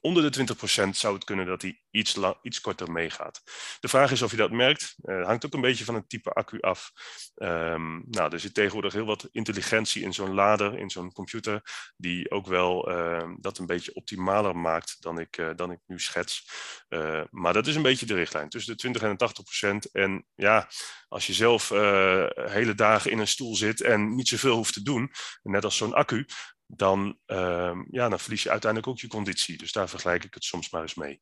[0.02, 0.56] onder de
[0.88, 3.41] 20% zou het kunnen dat hij iets, lang, iets korter meegaat.
[3.80, 4.95] De vraag is of je dat merkt.
[5.04, 6.91] Uh, hangt ook een beetje van het type accu af.
[7.36, 11.62] Um, nou, er zit tegenwoordig heel wat intelligentie in zo'n lader, in zo'n computer,
[11.97, 16.00] die ook wel uh, dat een beetje optimaler maakt dan ik, uh, dan ik nu
[16.00, 16.47] schets.
[16.88, 19.91] Eh, maar dat is een beetje de richtlijn, tussen de 20 en de 80%.
[19.91, 20.70] En ja,
[21.08, 24.84] als je zelf eh, hele dagen in een stoel zit en niet zoveel hoeft te
[24.84, 25.12] doen,
[25.43, 26.26] net als zo'n accu,
[26.72, 29.57] dan, uh, ja, dan verlies je uiteindelijk ook je conditie.
[29.57, 31.22] Dus daar vergelijk ik het soms maar eens mee.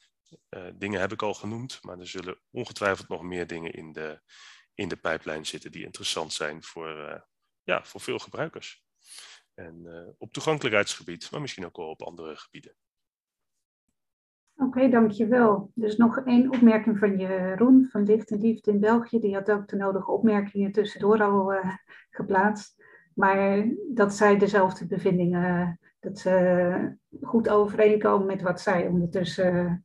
[0.75, 4.21] dingen heb ik al genoemd, maar er zullen ongetwijfeld nog meer dingen in de,
[4.75, 7.27] in de pijplijn zitten die interessant zijn voor,
[7.63, 8.85] ja, voor veel gebruikers.
[9.55, 12.77] En op toegankelijkheidsgebied, maar misschien ook wel op andere gebieden.
[14.61, 15.71] Oké, okay, dankjewel.
[15.75, 19.19] Dus nog één opmerking van Jeroen van Licht en Liefde in België.
[19.19, 21.53] Die had ook de nodige opmerkingen tussendoor al
[22.11, 22.85] geplaatst.
[23.15, 29.85] Maar dat zij dezelfde bevindingen, dat ze goed overeenkomen met wat zij ondertussen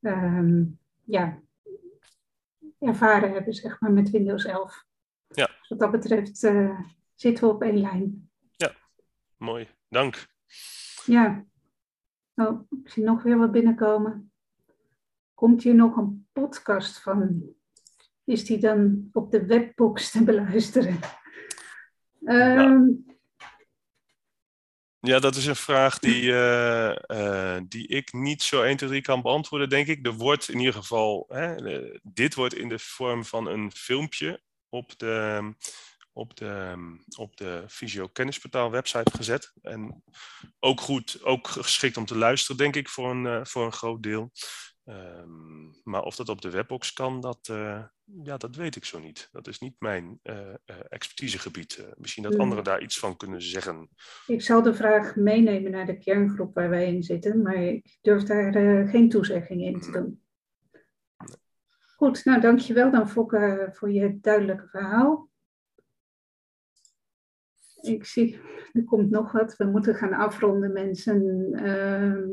[0.00, 1.38] um, ja,
[2.78, 4.84] ervaren hebben, zeg maar, met Windows 11.
[5.28, 5.46] Ja.
[5.46, 6.80] Dus wat dat betreft uh,
[7.14, 8.30] zitten we op één lijn.
[8.56, 8.72] Ja,
[9.36, 9.68] mooi.
[9.88, 10.26] Dank.
[11.04, 11.44] Ja.
[12.40, 14.32] Oh, ik zie nog weer wat binnenkomen.
[15.34, 17.42] Komt hier nog een podcast van?
[18.24, 20.98] Is die dan op de webbox te beluisteren?
[22.24, 23.04] Um,
[24.98, 29.02] ja, dat is een vraag die, uh, uh, die ik niet zo 1, 2, 3
[29.02, 30.06] kan beantwoorden, denk ik.
[30.06, 31.54] Er wordt in ieder geval, hè,
[32.02, 35.52] dit wordt in de vorm van een filmpje op de,
[36.12, 36.76] op de,
[37.18, 39.52] op de Visio Kennisportaal website gezet.
[39.62, 40.02] En
[40.58, 44.02] ook goed, ook geschikt om te luisteren, denk ik, voor een, uh, voor een groot
[44.02, 44.30] deel.
[44.84, 47.84] Um, maar of dat op de webbox kan, dat, uh,
[48.22, 49.28] ja, dat weet ik zo niet.
[49.32, 51.86] Dat is niet mijn uh, uh, expertisegebied.
[51.96, 53.88] misschien dat anderen daar iets van kunnen zeggen.
[54.26, 58.22] Ik zal de vraag meenemen naar de kerngroep waar wij in zitten, maar ik durf
[58.22, 60.22] daar geen toezegging in te doen.
[60.70, 61.36] Nee.
[61.96, 65.29] Goed, nou dankjewel dan Fokke voor je duidelijke verhaal.
[67.80, 68.40] Ik zie,
[68.72, 69.56] er komt nog wat.
[69.56, 71.50] We moeten gaan afronden, mensen.
[71.54, 72.28] Ehm,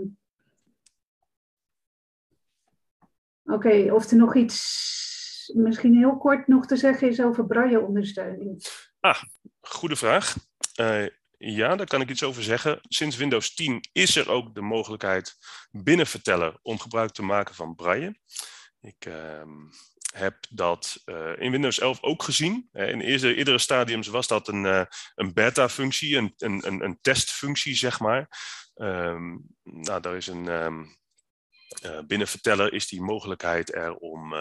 [3.48, 8.64] Oké, of er nog iets misschien heel kort nog te zeggen is over braille-ondersteuning.
[9.00, 9.22] Ah,
[9.60, 10.36] goede vraag.
[10.80, 12.80] Uh, ja, daar kan ik iets over zeggen.
[12.82, 15.38] Sinds Windows 10 is er ook de mogelijkheid
[15.72, 18.20] binnen Verteller om gebruik te maken van braille.
[18.80, 19.42] Ik uh,
[20.18, 22.70] heb dat uh, in Windows 11 ook gezien.
[22.74, 24.84] In eerste, eerdere stadiums was dat een, uh,
[25.16, 28.30] een beta-functie, een, een, een testfunctie, zeg maar.
[28.76, 30.98] Um, nou, daar is een, um,
[31.86, 34.34] uh, binnen Verteller is die mogelijkheid er om,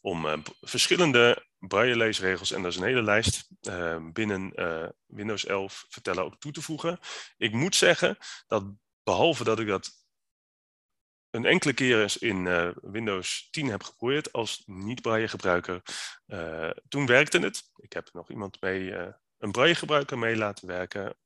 [0.00, 4.52] om verschillende braille-leesregels, en dat is een hele lijst, uh, binnen
[5.06, 6.98] Windows 11 vertellen ook toe te voegen.
[7.36, 8.64] Ik moet zeggen dat
[9.02, 10.03] behalve dat ik dat
[11.34, 15.82] een enkele keer eens in uh, Windows 10 heb geprobeerd als niet-braille gebruiker,
[16.88, 17.62] toen werkte het.
[17.76, 18.92] Ik heb nog iemand mee,
[19.38, 21.16] een braille gebruiker mee laten werken,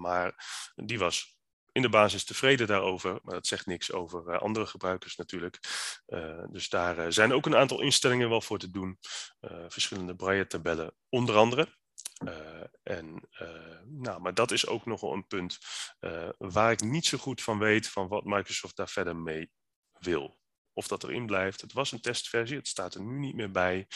[0.00, 0.34] maar
[0.74, 1.36] die was
[1.72, 5.58] in de basis tevreden daarover, maar dat zegt niks over andere gebruikers natuurlijk.
[6.50, 8.98] Dus daar zijn ook een aantal instellingen wel voor te doen.
[9.68, 11.68] verschillende braille-tabellen onder andere.
[12.82, 13.28] En,
[13.84, 15.58] nou, maar dat is ook nogal een punt
[16.38, 19.52] waar ik niet zo goed van weet van wat Microsoft daar verder mee
[19.98, 20.40] wil.
[20.72, 21.60] Of dat erin blijft.
[21.60, 23.86] Het was een testversie, het staat er nu niet meer bij.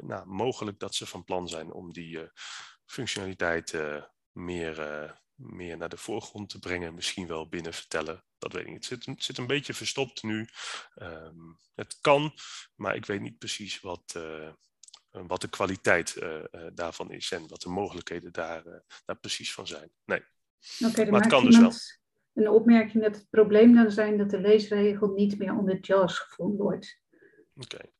[0.00, 2.30] nou, mogelijk dat ze van plan zijn om die
[2.84, 3.74] functionaliteit
[4.32, 4.76] meer
[5.34, 8.24] meer naar de voorgrond te brengen, misschien wel binnen vertellen.
[8.38, 8.88] Dat weet ik niet.
[8.88, 10.48] Het zit, zit een beetje verstopt nu.
[10.94, 12.34] Um, het kan,
[12.74, 14.18] maar ik weet niet precies wat,
[15.26, 16.42] wat de kwaliteit uh, uh,
[16.74, 18.62] daarvan is en wat de mogelijkheden daar,
[19.04, 19.90] daar precies van zijn.
[20.04, 20.22] Nee.
[20.86, 21.72] Okay, maar het kan dus wel.
[22.32, 26.62] Een opmerking dat het probleem dan zijn dat de leesregel niet meer onder JAWS gevonden
[26.62, 27.02] wordt.
[27.56, 27.74] Oké.
[27.74, 27.92] Okay.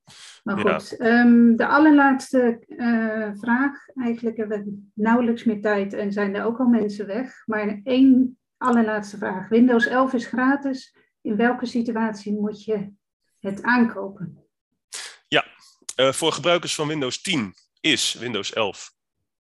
[0.43, 1.21] Maar goed, ja.
[1.21, 3.89] um, de allerlaatste uh, vraag.
[3.89, 7.47] Eigenlijk hebben we nauwelijks meer tijd en zijn er ook al mensen weg.
[7.47, 9.49] Maar één allerlaatste vraag.
[9.49, 10.97] Windows 11 is gratis.
[11.21, 12.93] In welke situatie moet je
[13.39, 14.44] het aankopen?
[15.97, 18.93] Uh, voor gebruikers van Windows 10 is Windows 11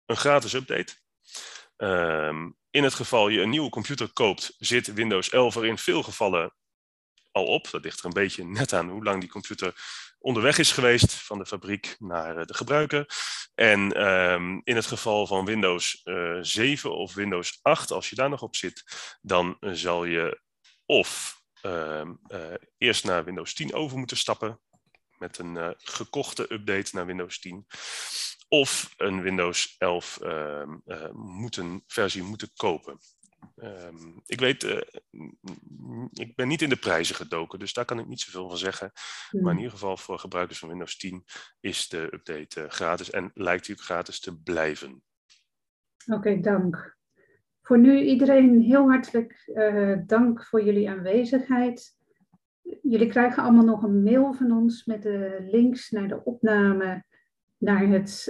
[0.06, 0.94] een gratis update.
[1.76, 6.02] Um, in het geval je een nieuwe computer koopt, zit Windows 11 er in veel
[6.02, 6.54] gevallen
[7.32, 7.70] al op.
[7.70, 9.74] Dat ligt er een beetje net aan hoe lang die computer
[10.18, 13.06] onderweg is geweest van de fabriek naar eh, de gebruiker.
[13.54, 18.16] En um, in het geval van Windows uh, eh, 7 of Windows 8, als je
[18.16, 18.84] daar nog op zit,
[19.22, 20.40] dan zal je
[20.84, 22.02] of uh,
[22.78, 24.60] eerst naar Windows 10 over moeten stappen
[25.20, 27.66] met een gekochte update naar Windows 10.
[28.48, 30.76] Of een Windows 11 ehm,
[31.12, 32.98] moeten, versie moeten kopen.
[33.62, 34.80] Um, ik weet, uh,
[36.12, 38.92] ik ben niet in de prijzen gedoken, dus daar kan ik niet zoveel van zeggen.
[39.30, 39.42] Mm.
[39.42, 41.24] Maar in ieder geval voor gebruikers van Windows 10
[41.60, 45.02] is de update uh, gratis en lijkt u gratis te blijven.
[46.06, 46.98] Oké, okay, dank.
[47.62, 51.98] Voor nu iedereen heel hartelijk uh, dank voor jullie aanwezigheid.
[52.82, 57.04] Jullie krijgen allemaal nog een mail van ons met de links naar de opname,
[57.58, 58.28] naar het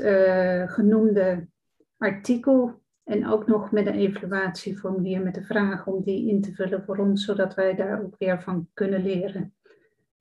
[0.71, 1.49] genoemde
[1.97, 6.85] artikel en ook nog met een evaluatieformulier met de vraag om die in te vullen
[6.85, 9.55] voor ons, zodat wij daar ook weer van kunnen leren.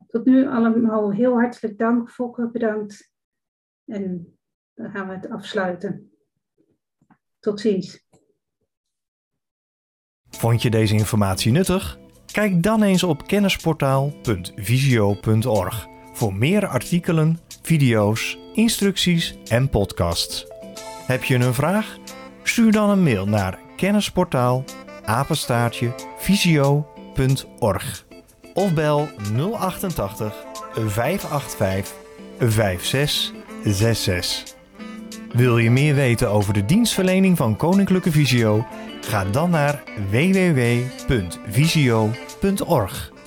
[0.08, 2.10] Tot nu allemaal heel hartelijk dank.
[2.10, 3.12] Fokker bedankt.
[3.86, 4.38] En
[4.74, 6.12] dan gaan we het afsluiten.
[7.40, 8.08] Tot ziens.
[10.30, 12.00] Vond je deze informatie nuttig?
[12.40, 20.48] Kijk dan eens op kennisportaal.visio.org voor meer artikelen, video's, instructies en podcasts.
[21.06, 21.98] Heb je een vraag?
[22.44, 24.64] Stuur dan een mail naar kennisportaal
[25.06, 28.06] apenstaartje visio.org
[28.54, 29.10] of bel
[29.58, 30.34] 088
[30.74, 31.94] 585
[32.40, 34.44] 5666.
[35.34, 38.66] Wil je meer weten over de dienstverlening van Koninklijke Visio?
[39.02, 39.84] Ga dan naar
[42.42, 43.19] www.visio.org.